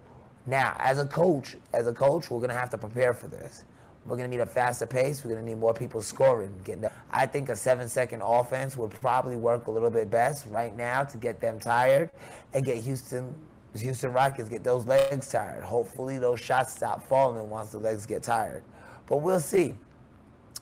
now, 0.46 0.76
as 0.78 0.98
a 0.98 1.06
coach, 1.06 1.56
as 1.72 1.86
a 1.86 1.92
coach, 1.92 2.30
we're 2.30 2.40
gonna 2.40 2.54
have 2.54 2.70
to 2.70 2.78
prepare 2.78 3.14
for 3.14 3.28
this. 3.28 3.64
We're 4.06 4.16
gonna 4.16 4.28
need 4.28 4.40
a 4.40 4.46
faster 4.46 4.86
pace. 4.86 5.24
We're 5.24 5.34
gonna 5.34 5.46
need 5.46 5.58
more 5.58 5.72
people 5.72 6.02
scoring. 6.02 6.54
Getting. 6.64 6.84
I 7.10 7.26
think 7.26 7.48
a 7.48 7.56
seven-second 7.56 8.20
offense 8.22 8.76
would 8.76 8.90
probably 9.00 9.36
work 9.36 9.66
a 9.66 9.70
little 9.70 9.90
bit 9.90 10.10
best 10.10 10.46
right 10.50 10.76
now 10.76 11.04
to 11.04 11.16
get 11.16 11.40
them 11.40 11.58
tired 11.58 12.10
and 12.52 12.64
get 12.64 12.78
Houston, 12.78 13.34
Houston 13.74 14.12
Rockets 14.12 14.48
get 14.48 14.62
those 14.62 14.86
legs 14.86 15.30
tired. 15.30 15.64
Hopefully, 15.64 16.18
those 16.18 16.40
shots 16.40 16.74
stop 16.74 17.08
falling 17.08 17.48
once 17.48 17.70
the 17.70 17.78
legs 17.78 18.04
get 18.04 18.22
tired. 18.22 18.62
But 19.06 19.18
we'll 19.18 19.40
see. 19.40 19.74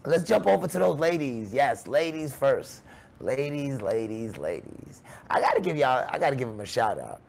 Let's 0.05 0.25
jump 0.25 0.47
over 0.47 0.69
to 0.69 0.79
those 0.79 0.99
ladies. 0.99 1.53
Yes, 1.53 1.87
ladies 1.87 2.35
first. 2.35 2.83
Ladies, 3.21 3.81
ladies, 3.81 4.37
ladies. 4.37 5.03
I 5.31 5.41
gotta 5.41 5.61
give 5.61 5.77
y'all. 5.77 6.07
I 6.09 6.19
gotta 6.19 6.37
give 6.37 6.49
them 6.49 6.61
a 6.61 6.67
shout 6.67 7.01
out. 7.01 7.21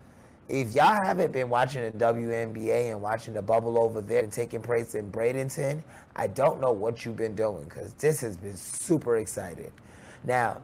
If 0.49 0.75
y'all 0.75 1.03
haven't 1.03 1.31
been 1.31 1.49
watching 1.49 1.83
the 1.83 1.97
WNBA 1.97 2.91
and 2.91 3.01
watching 3.01 3.33
the 3.33 3.41
bubble 3.41 3.77
over 3.79 4.01
there 4.01 4.27
taking 4.27 4.61
place 4.61 4.93
in 4.93 5.11
Bradenton, 5.11 5.81
I 6.15 6.27
don't 6.27 6.59
know 6.59 6.71
what 6.73 7.05
you've 7.05 7.15
been 7.15 7.35
doing 7.35 7.63
because 7.63 7.93
this 7.93 8.19
has 8.21 8.35
been 8.35 8.57
super 8.57 9.17
exciting. 9.17 9.71
Now, 10.23 10.61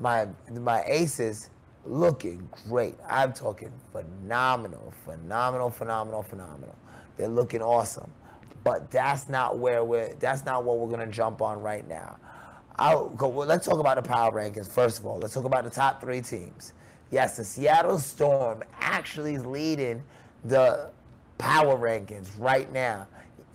my 0.00 0.26
my 0.50 0.82
aces 0.86 1.50
looking 1.86 2.48
great. 2.68 2.96
I'm 3.08 3.32
talking 3.32 3.70
phenomenal, 3.92 4.92
phenomenal, 5.04 5.70
phenomenal, 5.70 6.22
phenomenal. 6.22 6.74
They're 7.16 7.28
looking 7.28 7.62
awesome. 7.62 8.10
But 8.64 8.90
that's 8.90 9.28
not 9.28 9.58
where 9.58 9.84
we're 9.84 10.14
that's 10.14 10.44
not 10.44 10.64
what 10.64 10.78
we're 10.78 10.90
gonna 10.90 11.06
jump 11.10 11.40
on 11.40 11.60
right 11.62 11.86
now. 11.88 12.16
I'll 12.76 13.10
go, 13.10 13.28
well, 13.28 13.46
let's 13.46 13.66
talk 13.66 13.78
about 13.78 13.96
the 13.96 14.02
power 14.02 14.32
rankings 14.32 14.68
first 14.68 14.98
of 14.98 15.06
all. 15.06 15.18
Let's 15.18 15.34
talk 15.34 15.44
about 15.44 15.64
the 15.64 15.70
top 15.70 16.00
three 16.00 16.20
teams. 16.20 16.72
Yes, 17.10 17.36
the 17.36 17.44
Seattle 17.44 17.98
Storm 17.98 18.62
actually 18.80 19.34
is 19.34 19.46
leading 19.46 20.02
the 20.44 20.90
power 21.38 21.76
rankings 21.76 22.28
right 22.38 22.72
now. 22.72 23.06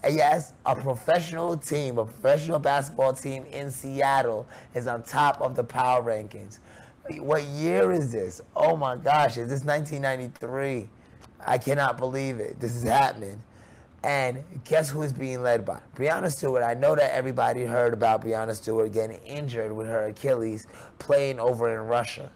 Yes, 0.07 0.53
a 0.65 0.75
professional 0.75 1.57
team, 1.57 1.97
a 1.97 2.05
professional 2.05 2.59
basketball 2.59 3.13
team 3.13 3.45
in 3.51 3.69
Seattle 3.69 4.47
is 4.73 4.87
on 4.87 5.03
top 5.03 5.41
of 5.41 5.55
the 5.55 5.63
power 5.63 6.01
rankings. 6.01 6.59
What 7.17 7.43
year 7.43 7.91
is 7.91 8.11
this? 8.11 8.39
Oh 8.55 8.77
my 8.77 8.95
gosh, 8.95 9.37
is 9.37 9.49
this 9.49 9.63
1993? 9.63 10.87
I 11.45 11.57
cannot 11.57 11.97
believe 11.97 12.39
it. 12.39 12.59
This 12.59 12.75
is 12.75 12.83
happening. 12.83 13.41
And 14.03 14.43
guess 14.63 14.89
who 14.89 15.01
is 15.01 15.11
being 15.11 15.41
led 15.41 15.65
by? 15.65 15.79
Breanna 15.95 16.31
Stewart. 16.31 16.63
I 16.63 16.73
know 16.73 16.95
that 16.95 17.13
everybody 17.13 17.65
heard 17.65 17.93
about 17.93 18.23
Breanna 18.23 18.55
Stewart 18.55 18.93
getting 18.93 19.17
injured 19.25 19.73
with 19.73 19.87
her 19.87 20.05
Achilles 20.05 20.67
playing 20.99 21.39
over 21.39 21.73
in 21.73 21.85
Russia. 21.87 22.31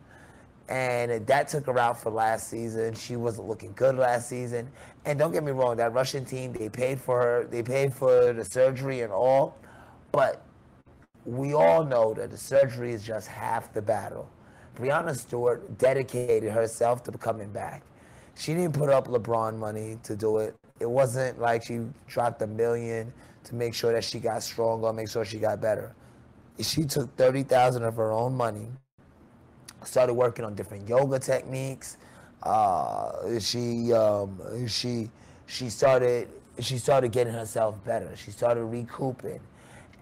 And 0.74 1.28
that 1.28 1.50
took 1.50 1.68
her 1.68 1.78
out 1.78 2.02
for 2.02 2.10
last 2.10 2.50
season. 2.50 2.96
She 2.96 3.16
wasn't 3.16 3.48
looking 3.48 3.74
good 3.74 3.96
last 3.96 4.28
season. 4.28 4.72
And 5.06 5.20
don't 5.20 5.32
get 5.32 5.44
me 5.44 5.52
wrong, 5.52 5.78
that 5.78 5.94
Russian 5.94 6.26
team, 6.26 6.52
they 6.52 6.68
paid 6.68 7.00
for 7.00 7.22
her, 7.22 7.44
they 7.46 7.62
paid 7.62 7.94
for 7.94 8.34
the 8.34 8.44
surgery 8.44 9.02
and 9.02 9.14
all. 9.14 9.56
But 10.12 10.44
we 11.26 11.54
all 11.54 11.86
know 11.86 12.16
that 12.16 12.32
the 12.32 12.38
surgery 12.38 12.92
is 12.92 13.04
just 13.04 13.28
half 13.28 13.72
the 13.72 13.84
battle. 13.84 14.28
Breanna 14.76 15.16
Stewart 15.16 15.78
dedicated 15.78 16.52
herself 16.52 17.04
to 17.04 17.12
coming 17.12 17.52
back. 17.52 17.84
She 18.36 18.56
didn't 18.56 18.74
put 18.74 18.90
up 18.90 19.08
LeBron 19.08 19.56
money 19.56 20.00
to 20.02 20.16
do 20.16 20.38
it. 20.40 20.56
It 20.80 20.90
wasn't 20.90 21.40
like 21.40 21.64
she 21.66 21.82
dropped 22.08 22.42
a 22.42 22.48
million 22.48 23.14
to 23.44 23.54
make 23.54 23.76
sure 23.76 23.94
that 23.94 24.04
she 24.04 24.20
got 24.20 24.42
stronger, 24.42 24.92
make 24.92 25.08
sure 25.08 25.24
she 25.24 25.38
got 25.38 25.62
better. 25.62 25.94
She 26.60 26.84
took 26.86 27.16
30,000 27.16 27.84
of 27.84 27.96
her 27.96 28.12
own 28.12 28.34
money, 28.34 28.70
started 29.86 30.13
working 30.13 30.46
on 30.46 30.56
different 30.56 30.88
yoga 30.88 31.19
techniques. 31.19 31.98
Uh, 32.41 33.39
she 33.39 33.93
um, 33.93 34.67
she 34.67 35.10
she 35.46 35.69
started 35.69 36.30
she 36.60 36.78
started 36.78 37.12
getting 37.12 37.34
herself 37.34 37.84
better. 37.86 38.15
She 38.15 38.32
started 38.32 38.65
recouping, 38.65 39.39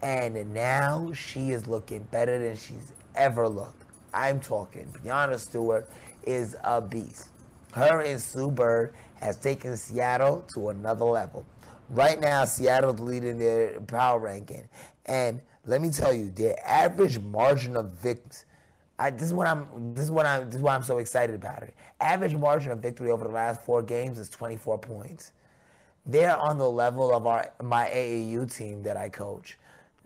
and 0.02 0.54
now 0.54 1.12
she 1.13 1.52
is 1.52 1.67
looking 1.67 2.04
better 2.12 2.39
than 2.39 2.58
she's 2.58 2.94
ever 3.15 3.48
looked. 3.48 3.84
I'm 4.13 4.39
talking. 4.39 4.94
Breanna 5.04 5.39
Stewart 5.39 5.89
is 6.24 6.56
a 6.63 6.82
beast. 6.82 7.28
Her 7.74 8.02
and 8.02 8.22
Sue 8.22 8.52
Bird 8.52 8.94
has 9.22 9.38
taken 9.38 9.78
Seattle 9.78 10.44
to 10.54 10.70
another 10.70 11.06
level. 11.06 11.46
Right 11.89 12.20
now, 12.20 12.46
Seattle's 12.46 13.00
leading 13.00 13.38
their 13.38 13.80
power 13.82 14.20
ranking, 14.20 14.67
and 15.06 15.41
let 15.65 15.82
me 15.82 15.89
tell 15.91 16.13
you, 16.13 16.32
their 16.32 16.56
average 16.65 17.20
margin 17.20 17.76
of 17.78 17.91
victories. 17.91 18.46
I, 19.02 19.10
this 19.10 19.24
is 19.24 19.34
what 19.34 19.48
I'm. 19.48 19.94
This 19.96 20.04
is 20.06 20.12
what 20.12 20.28
I'm. 20.28 20.46
This 20.46 20.58
is 20.58 20.62
why 20.62 20.76
I'm 20.76 20.84
so 20.84 21.00
excited 21.00 21.34
about 21.34 21.64
it. 21.64 21.74
Average 22.00 22.36
margin 22.36 22.72
of 22.72 22.80
victory 22.80 23.10
over 23.10 23.24
the 23.24 23.32
last 23.32 23.66
four 23.66 23.82
games 23.82 24.20
is 24.20 24.30
24 24.30 24.78
points. 24.78 25.32
They're 26.06 26.38
on 26.38 26.60
the 26.60 26.70
level 26.70 27.12
of 27.12 27.26
our 27.26 27.52
my 27.64 27.88
AAU 27.88 28.56
team 28.56 28.84
that 28.84 28.98
I 28.98 29.10
coach. 29.10 29.58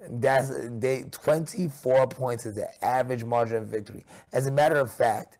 That's 0.09 0.49
they 0.79 1.03
24 1.11 2.07
points 2.07 2.45
is 2.45 2.55
the 2.55 2.85
average 2.85 3.25
margin 3.25 3.57
of 3.57 3.67
victory. 3.67 4.05
As 4.31 4.47
a 4.47 4.51
matter 4.51 4.77
of 4.77 4.93
fact, 4.93 5.39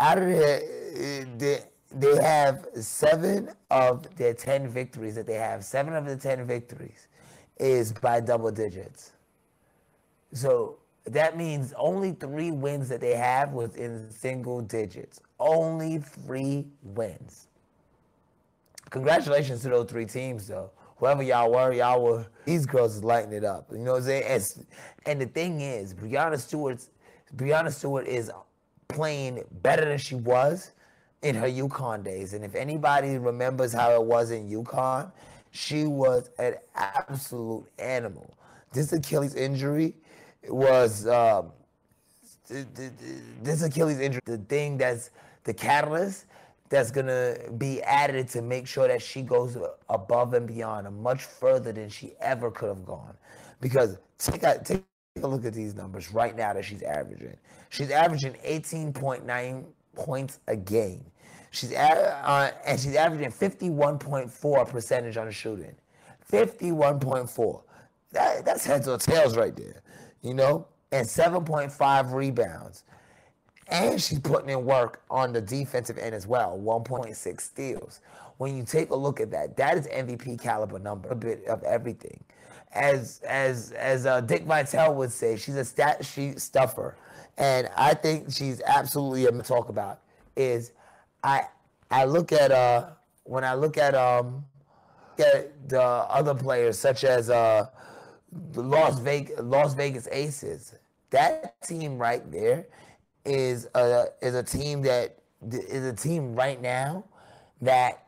out 0.00 0.18
of 0.18 0.24
their, 0.24 0.60
they, 1.38 1.60
they 1.92 2.16
have 2.16 2.66
seven 2.74 3.50
of 3.70 4.16
their 4.16 4.34
10 4.34 4.68
victories 4.68 5.14
that 5.14 5.26
they 5.28 5.34
have. 5.34 5.64
Seven 5.64 5.94
of 5.94 6.06
the 6.06 6.16
10 6.16 6.44
victories 6.44 7.06
is 7.58 7.92
by 7.92 8.20
double 8.20 8.50
digits. 8.50 9.12
So 10.32 10.79
that 11.04 11.36
means 11.36 11.72
only 11.76 12.12
three 12.12 12.50
wins 12.50 12.88
that 12.88 13.00
they 13.00 13.16
have 13.16 13.52
was 13.52 13.74
in 13.76 14.10
single 14.10 14.60
digits. 14.60 15.20
Only 15.38 15.98
three 15.98 16.66
wins. 16.82 17.48
Congratulations 18.90 19.62
to 19.62 19.68
those 19.70 19.88
three 19.88 20.06
teams, 20.06 20.46
though. 20.46 20.70
Whoever 20.96 21.22
y'all 21.22 21.50
were, 21.50 21.72
y'all 21.72 22.02
were. 22.02 22.26
These 22.44 22.66
girls 22.66 22.96
is 22.96 23.04
lighting 23.04 23.32
it 23.32 23.44
up. 23.44 23.68
You 23.72 23.78
know 23.78 23.92
what 23.92 23.98
I'm 23.98 24.04
saying? 24.04 24.24
And, 24.26 24.66
and 25.06 25.20
the 25.20 25.26
thing 25.26 25.60
is, 25.60 25.94
Breanna 25.94 26.38
Stewart's 26.38 26.90
Breanna 27.36 27.72
Stewart 27.72 28.06
is 28.06 28.30
playing 28.88 29.44
better 29.62 29.84
than 29.84 29.98
she 29.98 30.16
was 30.16 30.72
in 31.22 31.34
her 31.34 31.46
UConn 31.48 32.02
days. 32.02 32.34
And 32.34 32.44
if 32.44 32.54
anybody 32.54 33.18
remembers 33.18 33.72
how 33.72 33.94
it 33.94 34.02
was 34.02 34.30
in 34.30 34.50
UConn, 34.50 35.10
she 35.52 35.84
was 35.84 36.30
an 36.38 36.54
absolute 36.74 37.66
animal. 37.78 38.36
This 38.72 38.92
Achilles 38.92 39.34
injury 39.34 39.94
was 40.48 41.06
th- 42.48 42.66
this 43.42 43.62
Achilles 43.62 44.00
injury, 44.00 44.20
the 44.24 44.38
thing 44.38 44.76
that's 44.78 45.10
the 45.44 45.54
catalyst 45.54 46.26
that's 46.68 46.90
gonna 46.90 47.36
be 47.58 47.82
added 47.82 48.28
to 48.30 48.42
make 48.42 48.66
sure 48.66 48.86
that 48.88 49.02
she 49.02 49.22
goes 49.22 49.56
above 49.88 50.34
and 50.34 50.46
beyond 50.46 50.90
much 51.02 51.24
further 51.24 51.72
than 51.72 51.88
she 51.88 52.14
ever 52.20 52.50
could 52.50 52.68
have 52.68 52.84
gone. 52.84 53.16
Because 53.60 53.98
take 54.18 54.42
a, 54.44 54.60
take 54.64 54.84
a 55.22 55.26
look 55.26 55.44
at 55.44 55.52
these 55.54 55.74
numbers 55.74 56.12
right 56.12 56.36
now 56.36 56.52
that 56.52 56.64
she's 56.64 56.82
averaging. 56.82 57.36
She's 57.70 57.90
averaging 57.90 58.34
18.9 58.46 59.64
points 59.94 60.38
a 60.48 60.56
game. 60.56 61.04
She's 61.50 61.72
a- 61.72 61.78
uh, 62.28 62.52
and 62.66 62.78
she's 62.78 62.94
averaging 62.94 63.32
51.4 63.32 64.68
percentage 64.68 65.16
on 65.16 65.26
the 65.26 65.32
shooting. 65.32 65.74
51.4. 66.30 67.62
That, 68.12 68.44
that's 68.44 68.64
heads 68.64 68.88
or 68.88 68.98
tails 68.98 69.36
right 69.36 69.54
there, 69.56 69.82
you 70.22 70.34
know? 70.34 70.66
And 70.92 71.06
7.5 71.06 72.12
rebounds. 72.12 72.84
And 73.68 74.00
she's 74.02 74.18
putting 74.18 74.50
in 74.50 74.64
work 74.64 75.02
on 75.10 75.32
the 75.32 75.40
defensive 75.40 75.96
end 75.98 76.14
as 76.14 76.26
well, 76.26 76.58
1.6 76.58 77.40
steals. 77.40 78.00
When 78.38 78.56
you 78.56 78.64
take 78.64 78.90
a 78.90 78.96
look 78.96 79.20
at 79.20 79.30
that, 79.30 79.56
that 79.58 79.78
is 79.78 79.86
MVP 79.86 80.40
caliber 80.40 80.78
number, 80.78 81.10
a 81.10 81.14
bit 81.14 81.44
of 81.46 81.62
everything. 81.62 82.24
As 82.72 83.20
as 83.26 83.72
as 83.72 84.06
uh, 84.06 84.20
Dick 84.20 84.44
Vitale 84.44 84.94
would 84.94 85.12
say, 85.12 85.36
she's 85.36 85.56
a 85.56 85.64
stat 85.64 86.04
sheet 86.04 86.40
stuffer, 86.40 86.96
and 87.36 87.68
I 87.76 87.94
think 87.94 88.32
she's 88.32 88.62
absolutely 88.62 89.26
a 89.26 89.32
talk 89.42 89.68
about. 89.68 90.00
Is 90.36 90.72
I 91.24 91.46
I 91.90 92.04
look 92.04 92.32
at 92.32 92.52
uh 92.52 92.90
when 93.24 93.44
I 93.44 93.54
look 93.54 93.76
at 93.76 93.94
um 93.94 94.44
at 95.18 95.68
the 95.68 95.82
other 95.82 96.34
players 96.34 96.78
such 96.78 97.04
as 97.04 97.28
uh 97.28 97.66
the 98.52 98.62
Las 98.62 98.98
Vegas 99.00 99.40
Las 99.40 99.74
Vegas 99.74 100.08
Aces. 100.10 100.74
That 101.10 101.60
team 101.62 101.98
right 101.98 102.30
there 102.30 102.66
is 103.24 103.68
a 103.74 104.06
is 104.22 104.34
a 104.34 104.42
team 104.42 104.82
that 104.82 105.18
is 105.50 105.84
a 105.84 105.92
team 105.92 106.34
right 106.34 106.60
now 106.60 107.04
that 107.60 108.06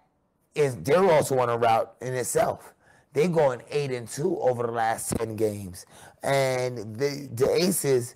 is 0.55 0.77
they're 0.77 1.11
also 1.11 1.39
on 1.39 1.49
a 1.49 1.57
route 1.57 1.95
in 2.01 2.15
itself. 2.15 2.75
They're 3.13 3.29
going 3.29 3.63
eight 3.71 3.91
and 3.93 4.09
two 4.09 4.39
over 4.41 4.63
the 4.63 4.73
last 4.73 5.17
ten 5.17 5.37
games, 5.37 5.85
and 6.23 6.97
the 6.97 7.29
the 7.35 7.51
Aces, 7.51 8.15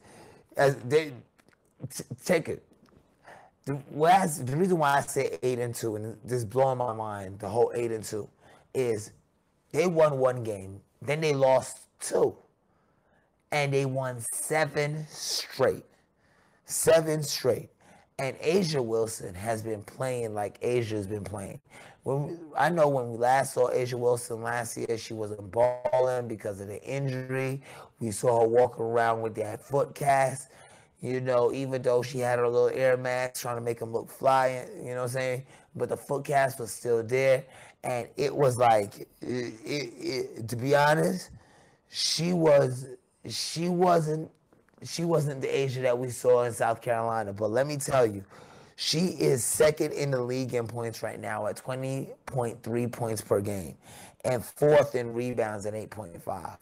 as 0.57 0.77
they 0.77 1.13
t- 1.95 2.05
take 2.25 2.49
it. 2.49 2.63
The, 3.67 3.75
whereas, 3.91 4.43
the 4.45 4.57
reason 4.57 4.79
why 4.79 4.99
I 4.99 5.01
say 5.01 5.39
eight 5.43 5.59
and 5.59 5.75
two, 5.75 5.97
and 5.97 6.17
this 6.25 6.39
is 6.39 6.45
blowing 6.45 6.79
my 6.79 6.93
mind, 6.93 7.41
the 7.41 7.49
whole 7.49 7.73
eight 7.75 7.91
and 7.91 8.05
two, 8.05 8.29
is 8.73 9.13
they 9.73 9.87
won 9.87 10.19
one 10.19 10.45
game, 10.45 10.81
then 11.03 11.21
they 11.21 11.35
lost 11.35 11.86
two, 12.01 12.35
and 13.53 13.73
they 13.73 13.87
won 13.87 14.21
seven 14.33 15.07
straight 15.09 15.85
seven 16.67 17.23
straight. 17.23 17.71
And 18.19 18.37
A'ja 18.39 18.85
Wilson 18.85 19.35
has 19.35 19.63
been 19.63 19.83
playing 19.83 20.35
like 20.35 20.61
A'ja's 20.61 21.07
been 21.07 21.25
playing. 21.25 21.61
When 22.03 22.27
we, 22.29 22.35
I 22.57 22.69
know 22.69 22.89
when 22.89 23.11
we 23.11 23.19
last 23.19 23.55
saw 23.55 23.71
A'ja 23.71 23.95
Wilson 23.95 24.43
last 24.43 24.77
year, 24.77 24.97
she 24.97 25.13
wasn't 25.13 25.51
balling 25.51 26.29
because 26.29 26.61
of 26.61 26.69
the 26.69 26.83
injury. 26.83 27.61
We 28.01 28.11
saw 28.11 28.41
her 28.41 28.47
walking 28.47 28.85
around 28.85 29.23
with 29.23 29.35
that 29.37 29.61
foot 29.61 29.95
cast. 29.95 30.51
You 31.03 31.21
know, 31.21 31.53
even 31.53 31.83
though 31.83 32.03
she 32.03 32.19
had 32.19 32.39
her 32.39 32.49
little 32.49 32.71
Air 32.71 32.97
Max 32.97 33.41
trying 33.41 33.57
to 33.57 33.61
make 33.61 33.79
them 33.79 33.93
look 33.93 34.11
fly, 34.11 34.67
you 34.79 34.91
know 34.91 34.97
what 34.97 35.03
I'm 35.03 35.09
saying? 35.09 35.47
But 35.75 35.91
the 35.91 35.97
foot 35.97 36.25
cast 36.25 36.59
was 36.59 36.73
still 36.73 37.03
there. 37.03 37.45
And 37.85 38.09
it 38.17 38.35
was 38.35 38.57
like, 38.57 39.07
it, 39.21 39.55
it, 39.65 39.93
it, 39.99 40.49
to 40.49 40.57
be 40.57 40.75
honest, 40.75 41.31
she 41.91 42.33
was, 42.33 42.87
she 43.29 43.69
wasn't 43.69 44.31
she 44.85 45.05
wasn't 45.05 45.41
the 45.41 45.49
A'ja 45.49 45.83
that 45.83 45.99
we 45.99 46.11
saw 46.11 46.45
in 46.45 46.53
South 46.53 46.83
Carolina. 46.83 47.33
But 47.33 47.51
let 47.51 47.67
me 47.67 47.77
tell 47.77 48.07
you, 48.07 48.25
she 48.77 49.07
is 49.07 49.43
second 49.43 49.93
in 49.93 50.11
the 50.11 50.21
league 50.21 50.55
in 50.55 50.67
points 50.67 51.03
right 51.03 51.19
now 51.19 51.47
at 51.47 51.57
20.3 51.57 52.93
points 52.93 53.23
per 53.23 53.41
game 53.41 53.77
and 54.25 54.45
fourth 54.45 54.95
in 54.95 55.15
rebounds 55.15 55.67
at 55.67 55.75
8.5. 55.75 56.59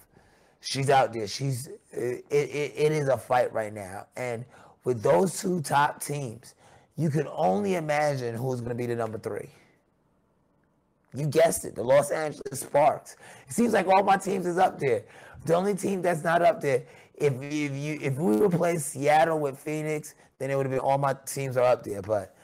She's 0.61 0.91
out 0.91 1.13
there. 1.13 1.27
She's 1.27 1.69
it, 1.91 2.25
it, 2.31 2.73
it 2.77 2.93
is 2.93 3.09
a 3.09 3.19
fight 3.19 3.53
right 3.53 3.73
now. 3.73 4.07
And 4.17 4.45
with 4.85 5.03
those 5.03 5.41
two 5.41 5.61
top 5.61 6.03
teams, 6.03 6.55
you 6.97 7.11
can 7.11 7.27
only 7.29 7.75
imagine 7.75 8.35
who's 8.35 8.61
going 8.61 8.71
to 8.71 8.77
be 8.77 8.87
the 8.87 8.95
number 8.95 9.19
three. 9.19 9.51
You 11.15 11.27
guessed 11.27 11.65
it, 11.65 11.77
the 11.77 11.83
Los 11.83 12.11
Angeles 12.11 12.61
Sparks. 12.61 13.17
It 13.49 13.55
seems 13.55 13.73
like 13.73 13.87
all 13.87 14.03
my 14.03 14.17
teams 14.17 14.47
is 14.47 14.59
up 14.59 14.81
there. 14.81 15.05
The 15.45 15.55
only 15.55 15.75
team 15.75 16.03
that's 16.03 16.25
not 16.25 16.43
up 16.43 16.61
there, 16.61 16.83
if 17.15 17.35
if 17.41 17.73
you 17.73 17.99
if 18.03 18.17
we 18.17 18.37
replace 18.37 18.87
Seattle 18.87 19.39
with 19.39 19.59
Phoenix, 19.59 20.15
then 20.39 20.51
it 20.51 20.57
would 20.57 20.67
have 20.67 20.73
been 20.73 20.81
all 20.81 20.99
my 20.99 21.15
teams 21.27 21.57
are 21.57 21.65
up 21.65 21.85
there. 21.85 22.03
But 22.03 22.35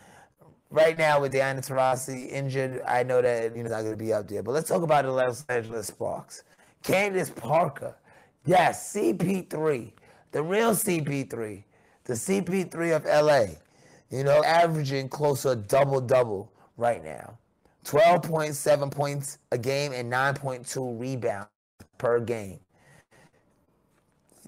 right 0.70 0.96
now 0.96 1.20
with 1.20 1.33
Diana 1.33 1.61
Taurasi 1.61 2.30
injured, 2.30 2.83
I 2.87 3.02
know 3.02 3.20
that 3.20 3.56
you 3.56 3.64
know 3.64 3.70
not 3.70 3.80
going 3.80 3.92
to 3.92 3.96
be 3.96 4.12
up 4.12 4.28
there. 4.28 4.42
But 4.42 4.52
let's 4.52 4.68
talk 4.68 4.83
about 4.83 5.04
the 5.04 5.11
Los 5.11 5.44
Angeles 5.48 5.88
Sparks. 5.88 6.44
Candace 6.83 7.30
Parker, 7.30 7.96
yes, 8.46 8.94
CP3, 8.94 9.92
the 10.33 10.42
real 10.42 10.70
CP3, 10.70 11.64
the 12.04 12.14
CP3 12.14 12.96
of 12.96 13.04
LA. 13.04 13.56
You 14.11 14.24
know, 14.24 14.42
averaging 14.44 15.09
close 15.09 15.42
to 15.42 15.50
a 15.50 15.56
double 15.56 16.00
double 16.00 16.52
right 16.76 17.04
now. 17.04 17.38
12.7 17.85 18.90
points 18.90 19.38
a 19.53 19.59
game 19.59 19.93
and 19.93 20.12
9.2 20.12 21.01
rebounds 21.01 21.49
per 21.99 22.21
game. 22.21 22.61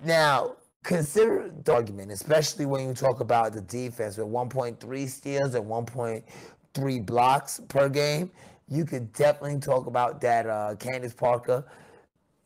Now, 0.05 0.57
consider 0.83 1.51
the 1.65 1.73
argument, 1.73 2.11
especially 2.11 2.67
when 2.67 2.87
you 2.87 2.95
talk 2.95 3.21
about 3.21 3.53
the 3.53 3.61
defense 3.63 4.17
with 4.17 4.27
1.3 4.27 5.09
steals 5.09 5.55
and 5.55 5.65
1.3 5.65 7.07
blocks 7.07 7.61
per 7.69 7.89
game. 7.89 8.31
You 8.69 8.85
could 8.85 9.13
definitely 9.13 9.61
talk 9.61 9.87
about 9.87 10.21
that. 10.23 10.47
Uh, 10.47 10.75
Candace 10.79 11.15
Parker 11.15 11.65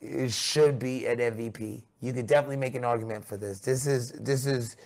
it 0.01 0.33
should 0.33 0.79
be 0.79 1.07
an 1.07 1.19
MVP. 1.19 1.83
You 2.01 2.13
could 2.13 2.27
definitely 2.27 2.57
make 2.57 2.75
an 2.75 2.85
argument 2.85 3.25
for 3.25 3.37
this. 3.37 3.61
This 3.61 3.87
is 3.87 4.13
this 4.13 4.47
is, 4.47 4.77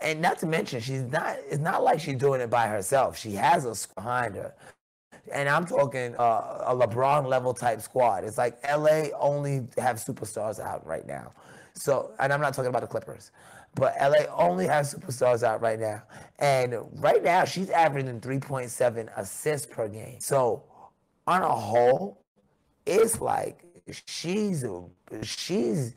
and 0.00 0.20
not 0.20 0.38
to 0.40 0.46
mention 0.46 0.80
she's 0.80 1.02
not. 1.02 1.36
It's 1.48 1.60
not 1.60 1.82
like 1.82 2.00
she's 2.00 2.16
doing 2.16 2.40
it 2.40 2.50
by 2.50 2.66
herself. 2.66 3.16
She 3.16 3.32
has 3.32 3.64
us 3.64 3.86
behind 3.86 4.34
her 4.34 4.54
and 5.32 5.48
I'm 5.48 5.66
talking 5.66 6.14
uh, 6.16 6.64
a 6.66 6.74
LeBron 6.74 7.26
level 7.26 7.54
type 7.54 7.80
squad. 7.80 8.24
It's 8.24 8.38
like 8.38 8.58
LA 8.64 9.08
only 9.18 9.66
have 9.78 9.96
superstars 9.96 10.60
out 10.60 10.86
right 10.86 11.06
now. 11.06 11.32
So, 11.74 12.12
and 12.18 12.32
I'm 12.32 12.40
not 12.40 12.54
talking 12.54 12.68
about 12.68 12.82
the 12.82 12.88
Clippers, 12.88 13.30
but 13.74 13.94
LA 14.00 14.24
only 14.36 14.66
has 14.66 14.94
superstars 14.94 15.42
out 15.42 15.60
right 15.60 15.78
now. 15.78 16.02
And 16.38 16.74
right 17.00 17.22
now, 17.22 17.44
she's 17.44 17.70
averaging 17.70 18.20
3.7 18.20 19.08
assists 19.16 19.66
per 19.66 19.88
game. 19.88 20.20
So, 20.20 20.64
on 21.26 21.42
a 21.42 21.48
whole, 21.48 22.24
it's 22.86 23.20
like 23.20 23.64
she's 24.06 24.64
she's 25.22 25.94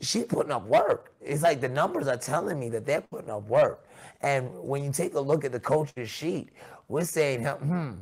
she's 0.00 0.24
putting 0.24 0.52
up 0.52 0.66
work. 0.66 1.12
It's 1.20 1.42
like 1.42 1.60
the 1.60 1.68
numbers 1.68 2.08
are 2.08 2.16
telling 2.16 2.58
me 2.58 2.68
that 2.70 2.84
they're 2.84 3.00
putting 3.00 3.30
up 3.30 3.48
work. 3.48 3.86
And 4.22 4.50
when 4.62 4.82
you 4.82 4.92
take 4.92 5.14
a 5.14 5.20
look 5.20 5.44
at 5.44 5.52
the 5.52 5.60
coach's 5.60 6.10
sheet, 6.10 6.50
we're 6.88 7.04
saying, 7.04 7.44
hmm. 7.44 7.92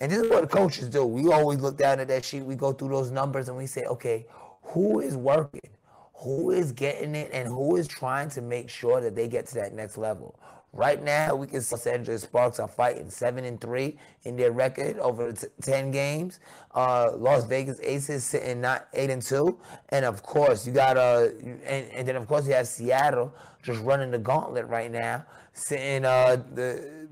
And 0.00 0.10
this 0.10 0.22
is 0.22 0.30
what 0.30 0.50
coaches 0.50 0.88
do. 0.88 1.04
We 1.04 1.32
always 1.32 1.60
look 1.60 1.78
down 1.78 2.00
at 2.00 2.08
that 2.08 2.24
sheet, 2.24 2.42
we 2.42 2.56
go 2.56 2.72
through 2.72 2.88
those 2.88 3.10
numbers, 3.10 3.48
and 3.48 3.56
we 3.56 3.66
say, 3.66 3.84
okay, 3.84 4.26
who 4.62 5.00
is 5.00 5.16
working? 5.16 5.70
Who 6.14 6.50
is 6.50 6.72
getting 6.72 7.14
it? 7.14 7.30
And 7.32 7.48
who 7.48 7.76
is 7.76 7.86
trying 7.86 8.30
to 8.30 8.42
make 8.42 8.68
sure 8.68 9.00
that 9.00 9.14
they 9.14 9.28
get 9.28 9.46
to 9.48 9.54
that 9.56 9.74
next 9.74 9.96
level? 9.96 10.38
Right 10.72 11.00
now, 11.00 11.36
we 11.36 11.46
can 11.46 11.60
see 11.60 11.76
Los 11.76 11.86
Angeles 11.86 12.22
Sparks 12.22 12.58
are 12.58 12.66
fighting 12.66 13.08
seven 13.08 13.44
and 13.44 13.60
three 13.60 13.96
in 14.24 14.36
their 14.36 14.50
record 14.50 14.98
over 14.98 15.32
t- 15.32 15.46
ten 15.62 15.92
games. 15.92 16.40
Uh, 16.74 17.12
Las 17.14 17.44
Vegas 17.44 17.78
Aces 17.80 18.24
sitting 18.24 18.60
not 18.60 18.88
eight 18.94 19.08
and 19.08 19.22
two, 19.22 19.56
and 19.90 20.04
of 20.04 20.24
course 20.24 20.66
you 20.66 20.72
got 20.72 20.96
uh, 20.96 21.28
and, 21.64 21.88
and 21.92 22.08
then 22.08 22.16
of 22.16 22.26
course 22.26 22.48
you 22.48 22.54
have 22.54 22.66
Seattle 22.66 23.32
just 23.62 23.80
running 23.82 24.10
the 24.10 24.18
gauntlet 24.18 24.66
right 24.66 24.90
now, 24.90 25.24
sitting 25.52 26.04
uh 26.04 26.42
the 26.54 27.06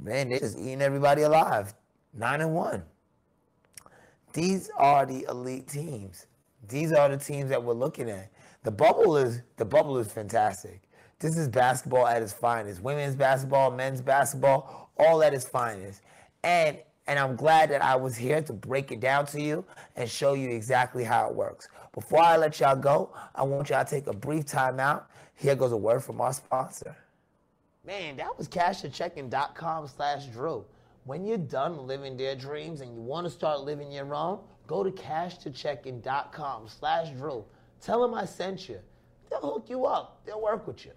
man 0.00 0.28
they 0.28 0.38
just 0.38 0.56
eating 0.56 0.80
everybody 0.80 1.22
alive, 1.22 1.74
nine 2.14 2.40
and 2.40 2.54
one. 2.54 2.82
These 4.32 4.70
are 4.76 5.06
the 5.06 5.26
elite 5.28 5.68
teams. 5.68 6.26
These 6.68 6.92
are 6.92 7.08
the 7.08 7.16
teams 7.16 7.50
that 7.50 7.62
we're 7.62 7.74
looking 7.74 8.08
at. 8.08 8.30
The 8.62 8.70
bubble 8.70 9.16
is 9.16 9.42
the 9.56 9.64
bubble 9.64 9.98
is 9.98 10.10
fantastic. 10.10 10.82
This 11.18 11.36
is 11.36 11.48
basketball 11.48 12.06
at 12.06 12.22
its 12.22 12.32
finest. 12.32 12.82
Women's 12.82 13.14
basketball, 13.14 13.70
men's 13.70 14.00
basketball, 14.00 14.90
all 14.98 15.22
at 15.22 15.34
its 15.34 15.44
finest. 15.44 16.02
And 16.42 16.78
and 17.06 17.18
I'm 17.18 17.34
glad 17.34 17.70
that 17.70 17.82
I 17.82 17.96
was 17.96 18.16
here 18.16 18.40
to 18.42 18.52
break 18.52 18.92
it 18.92 19.00
down 19.00 19.26
to 19.26 19.40
you 19.40 19.64
and 19.96 20.08
show 20.08 20.34
you 20.34 20.50
exactly 20.50 21.02
how 21.02 21.28
it 21.28 21.34
works. 21.34 21.68
Before 21.92 22.20
I 22.20 22.36
let 22.36 22.60
y'all 22.60 22.76
go, 22.76 23.12
I 23.34 23.42
want 23.42 23.70
y'all 23.70 23.84
to 23.84 23.90
take 23.90 24.06
a 24.06 24.12
brief 24.12 24.46
time 24.46 24.78
out. 24.78 25.10
Here 25.34 25.56
goes 25.56 25.72
a 25.72 25.76
word 25.76 26.04
from 26.04 26.20
our 26.20 26.32
sponsor. 26.32 26.94
Man, 27.84 28.16
that 28.18 28.36
was 28.38 28.46
cashtochecking.com 28.46 29.88
slash 29.88 30.26
Drew. 30.26 30.64
When 31.04 31.24
you're 31.24 31.38
done 31.38 31.86
living 31.86 32.16
their 32.16 32.36
dreams 32.36 32.80
and 32.80 32.94
you 32.94 33.00
want 33.00 33.26
to 33.26 33.30
start 33.30 33.60
living 33.60 33.90
your 33.90 34.14
own, 34.14 34.40
go 34.66 34.84
to 34.84 34.90
cashtochecking.com 34.90 36.68
slash 36.68 37.10
Drew. 37.10 37.44
Tell 37.80 38.02
them 38.02 38.14
I 38.14 38.26
sent 38.26 38.68
you. 38.68 38.78
They'll 39.30 39.40
hook 39.40 39.66
you 39.68 39.86
up. 39.86 40.20
They'll 40.24 40.42
work 40.42 40.66
with 40.66 40.84
you. 40.84 40.92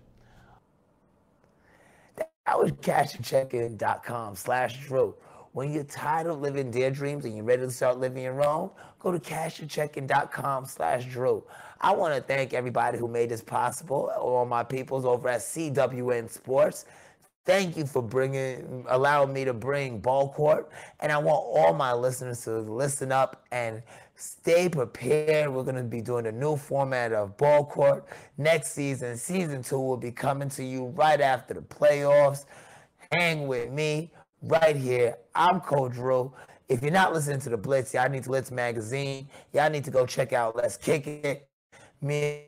That 2.17 2.59
was 2.59 2.71
cashtochecking.com 2.73 4.35
slash 4.35 4.85
Drew. 4.85 5.15
When 5.53 5.71
you're 5.71 5.83
tired 5.83 6.27
of 6.27 6.41
living 6.41 6.71
their 6.71 6.89
dreams 6.89 7.25
and 7.25 7.35
you're 7.35 7.45
ready 7.45 7.61
to 7.61 7.71
start 7.71 7.99
living 7.99 8.23
your 8.23 8.43
own, 8.43 8.71
go 8.99 9.11
to 9.11 9.19
cashtochecking.com 9.19 10.65
slash 10.65 11.05
Drew. 11.05 11.43
I 11.79 11.93
want 11.93 12.15
to 12.15 12.21
thank 12.21 12.53
everybody 12.53 12.97
who 12.97 13.07
made 13.07 13.29
this 13.29 13.43
possible, 13.43 14.11
all 14.19 14.45
my 14.45 14.63
peoples 14.63 15.05
over 15.05 15.29
at 15.29 15.41
CWN 15.41 16.29
Sports. 16.29 16.85
Thank 17.45 17.75
you 17.75 17.85
for 17.85 18.01
bringing, 18.01 18.85
allowing 18.87 19.33
me 19.33 19.43
to 19.43 19.53
bring 19.53 19.99
Ball 19.99 20.29
Court. 20.29 20.71
And 21.01 21.11
I 21.11 21.17
want 21.17 21.43
all 21.45 21.73
my 21.73 21.91
listeners 21.91 22.41
to 22.45 22.59
listen 22.59 23.11
up 23.11 23.45
and 23.51 23.83
stay 24.15 24.69
prepared. 24.69 25.53
We're 25.53 25.63
going 25.63 25.75
to 25.75 25.83
be 25.83 25.99
doing 25.99 26.25
a 26.27 26.31
new 26.31 26.55
format 26.55 27.11
of 27.11 27.35
Ball 27.35 27.65
Court 27.65 28.05
next 28.37 28.71
season. 28.71 29.17
Season 29.17 29.61
two 29.61 29.79
will 29.79 29.97
be 29.97 30.11
coming 30.11 30.47
to 30.49 30.63
you 30.63 30.85
right 30.95 31.19
after 31.19 31.53
the 31.53 31.61
playoffs. 31.61 32.45
Hang 33.11 33.45
with 33.47 33.71
me 33.71 34.11
right 34.41 34.77
here. 34.77 35.17
I'm 35.35 35.59
Coach 35.59 35.93
Drew. 35.93 36.33
If 36.69 36.81
you're 36.81 36.91
not 36.91 37.13
listening 37.13 37.41
to 37.41 37.49
the 37.49 37.57
Blitz, 37.57 37.93
y'all 37.93 38.09
need 38.09 38.23
to 38.23 38.29
Blitz 38.29 38.51
magazine. 38.51 39.27
Y'all 39.51 39.69
need 39.69 39.83
to 39.83 39.91
go 39.91 40.05
check 40.05 40.31
out 40.31 40.55
Let's 40.55 40.77
Kick 40.77 41.07
It. 41.07 41.49
Me, 42.01 42.43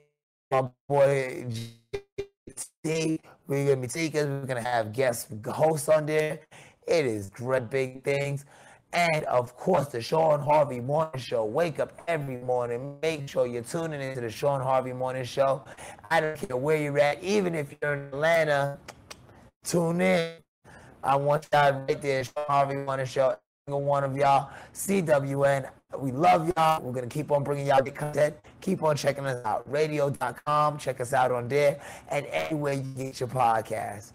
my 0.52 0.70
boy 0.88 1.46
JT, 2.86 3.20
we're 3.48 3.66
gonna 3.66 3.82
be 3.82 3.88
speakers. 3.88 4.28
We're 4.28 4.46
gonna 4.46 4.62
have 4.62 4.94
guest 4.94 5.28
hosts 5.46 5.90
on 5.90 6.06
there. 6.06 6.40
It 6.88 7.06
is 7.06 7.30
great 7.30 7.70
big 7.70 8.04
things. 8.04 8.46
And 8.94 9.26
of 9.26 9.58
course, 9.58 9.88
the 9.88 10.02
Sean 10.02 10.40
Harvey 10.40 10.80
Morning 10.80 11.20
Show. 11.20 11.44
Wake 11.44 11.80
up 11.80 11.92
every 12.08 12.38
morning. 12.38 12.98
Make 13.02 13.28
sure 13.28 13.46
you're 13.46 13.62
tuning 13.62 14.02
into 14.02 14.22
the 14.22 14.30
Sean 14.30 14.62
Harvey 14.62 14.94
Morning 14.94 15.26
Show. 15.26 15.66
I 16.10 16.22
don't 16.22 16.38
care 16.38 16.56
where 16.56 16.78
you're 16.78 16.98
at, 17.00 17.22
even 17.22 17.56
if 17.56 17.76
you're 17.82 17.94
in 17.94 18.00
Atlanta, 18.08 18.78
tune 19.64 20.00
in. 20.02 20.36
I 21.04 21.18
want 21.18 21.48
y'all 21.52 21.84
right 21.88 22.02
there, 22.02 22.24
Sean 22.24 22.46
Harvey 22.48 22.76
Morning 22.76 23.06
Show, 23.06 23.36
single 23.68 23.84
one 23.84 24.04
of 24.04 24.16
y'all. 24.16 24.50
CWN, 24.74 25.70
we 26.00 26.12
love 26.12 26.52
y'all. 26.56 26.82
We're 26.82 26.94
going 26.94 27.08
to 27.08 27.14
keep 27.14 27.32
on 27.32 27.44
bringing 27.44 27.68
y'all 27.68 27.82
good 27.82 27.96
content. 27.96 28.36
Keep 28.62 28.84
on 28.84 28.96
checking 28.96 29.26
us 29.26 29.44
out. 29.46 29.70
Radio.com. 29.70 30.78
Check 30.78 31.00
us 31.02 31.14
out 31.14 31.32
on 31.32 31.48
there 31.48 31.80
and 32.10 32.26
anywhere 32.28 32.74
you 32.74 32.84
get 32.96 33.20
your 33.20 33.30
podcast. 33.30 34.12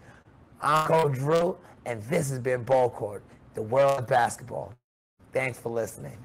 I'm 0.61 0.87
Coach 0.87 1.13
Drew, 1.13 1.57
and 1.85 2.01
this 2.03 2.29
has 2.29 2.39
been 2.39 2.63
Ball 2.63 2.89
Court, 2.89 3.23
the 3.55 3.61
world 3.61 3.99
of 3.99 4.07
basketball. 4.07 4.73
Thanks 5.33 5.57
for 5.57 5.71
listening. 5.71 6.17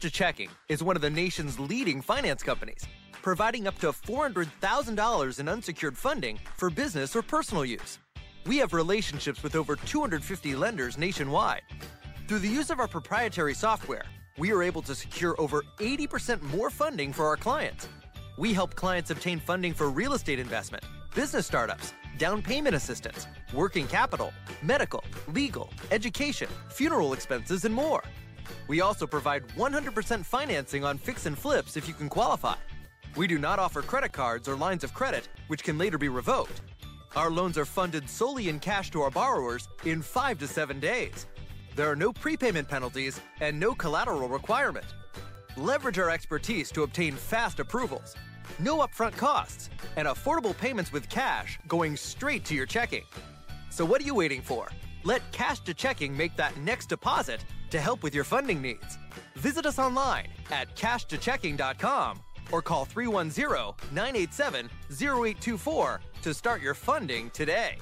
To 0.00 0.10
Checking 0.10 0.48
is 0.70 0.82
one 0.82 0.96
of 0.96 1.02
the 1.02 1.10
nation's 1.10 1.60
leading 1.60 2.00
finance 2.00 2.42
companies, 2.42 2.86
providing 3.20 3.66
up 3.66 3.78
to 3.80 3.88
$400,000 3.88 5.38
in 5.38 5.46
unsecured 5.46 5.94
funding 5.94 6.40
for 6.56 6.70
business 6.70 7.14
or 7.14 7.20
personal 7.20 7.66
use. 7.66 7.98
We 8.46 8.56
have 8.56 8.72
relationships 8.72 9.42
with 9.42 9.54
over 9.54 9.76
250 9.76 10.56
lenders 10.56 10.96
nationwide. 10.96 11.60
Through 12.26 12.38
the 12.38 12.48
use 12.48 12.70
of 12.70 12.80
our 12.80 12.88
proprietary 12.88 13.52
software, 13.52 14.06
we 14.38 14.52
are 14.52 14.62
able 14.62 14.80
to 14.82 14.94
secure 14.94 15.38
over 15.38 15.62
80% 15.76 16.40
more 16.44 16.70
funding 16.70 17.12
for 17.12 17.26
our 17.26 17.36
clients. 17.36 17.86
We 18.38 18.54
help 18.54 18.74
clients 18.76 19.10
obtain 19.10 19.38
funding 19.38 19.74
for 19.74 19.90
real 19.90 20.14
estate 20.14 20.38
investment, 20.38 20.82
business 21.14 21.46
startups, 21.46 21.92
down 22.16 22.40
payment 22.40 22.74
assistance, 22.74 23.26
working 23.52 23.86
capital, 23.86 24.32
medical, 24.62 25.04
legal, 25.34 25.70
education, 25.90 26.48
funeral 26.70 27.12
expenses, 27.12 27.66
and 27.66 27.74
more. 27.74 28.02
We 28.68 28.80
also 28.80 29.06
provide 29.06 29.46
100% 29.48 30.24
financing 30.24 30.84
on 30.84 30.98
fix 30.98 31.26
and 31.26 31.38
flips 31.38 31.76
if 31.76 31.88
you 31.88 31.94
can 31.94 32.08
qualify. 32.08 32.56
We 33.16 33.26
do 33.26 33.38
not 33.38 33.58
offer 33.58 33.82
credit 33.82 34.12
cards 34.12 34.48
or 34.48 34.56
lines 34.56 34.84
of 34.84 34.94
credit, 34.94 35.28
which 35.48 35.64
can 35.64 35.78
later 35.78 35.98
be 35.98 36.08
revoked. 36.08 36.60
Our 37.16 37.30
loans 37.30 37.58
are 37.58 37.64
funded 37.64 38.08
solely 38.08 38.48
in 38.48 38.60
cash 38.60 38.90
to 38.92 39.02
our 39.02 39.10
borrowers 39.10 39.68
in 39.84 40.00
five 40.00 40.38
to 40.38 40.46
seven 40.46 40.78
days. 40.78 41.26
There 41.74 41.90
are 41.90 41.96
no 41.96 42.12
prepayment 42.12 42.68
penalties 42.68 43.20
and 43.40 43.58
no 43.58 43.74
collateral 43.74 44.28
requirement. 44.28 44.86
Leverage 45.56 45.98
our 45.98 46.10
expertise 46.10 46.70
to 46.72 46.82
obtain 46.82 47.14
fast 47.14 47.58
approvals, 47.58 48.14
no 48.60 48.78
upfront 48.78 49.16
costs, 49.16 49.70
and 49.96 50.06
affordable 50.06 50.56
payments 50.56 50.92
with 50.92 51.08
cash 51.08 51.58
going 51.66 51.96
straight 51.96 52.44
to 52.44 52.54
your 52.54 52.66
checking. 52.66 53.04
So, 53.70 53.84
what 53.84 54.00
are 54.00 54.04
you 54.04 54.14
waiting 54.14 54.42
for? 54.42 54.68
Let 55.04 55.30
Cash 55.32 55.60
to 55.60 55.74
Checking 55.74 56.16
make 56.16 56.36
that 56.36 56.56
next 56.58 56.86
deposit 56.86 57.44
to 57.70 57.80
help 57.80 58.02
with 58.02 58.14
your 58.14 58.24
funding 58.24 58.60
needs. 58.60 58.98
Visit 59.36 59.66
us 59.66 59.78
online 59.78 60.28
at 60.50 60.74
cashtochecking.com 60.76 62.20
or 62.50 62.62
call 62.62 62.84
310 62.84 63.94
987 63.94 64.68
0824 64.90 66.00
to 66.22 66.34
start 66.34 66.60
your 66.60 66.74
funding 66.74 67.30
today. 67.30 67.78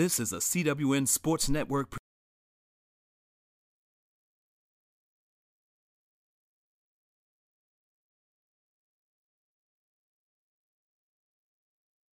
This 0.00 0.18
is 0.18 0.32
a 0.32 0.36
CWN 0.36 1.06
Sports 1.06 1.50
Network 1.50 1.99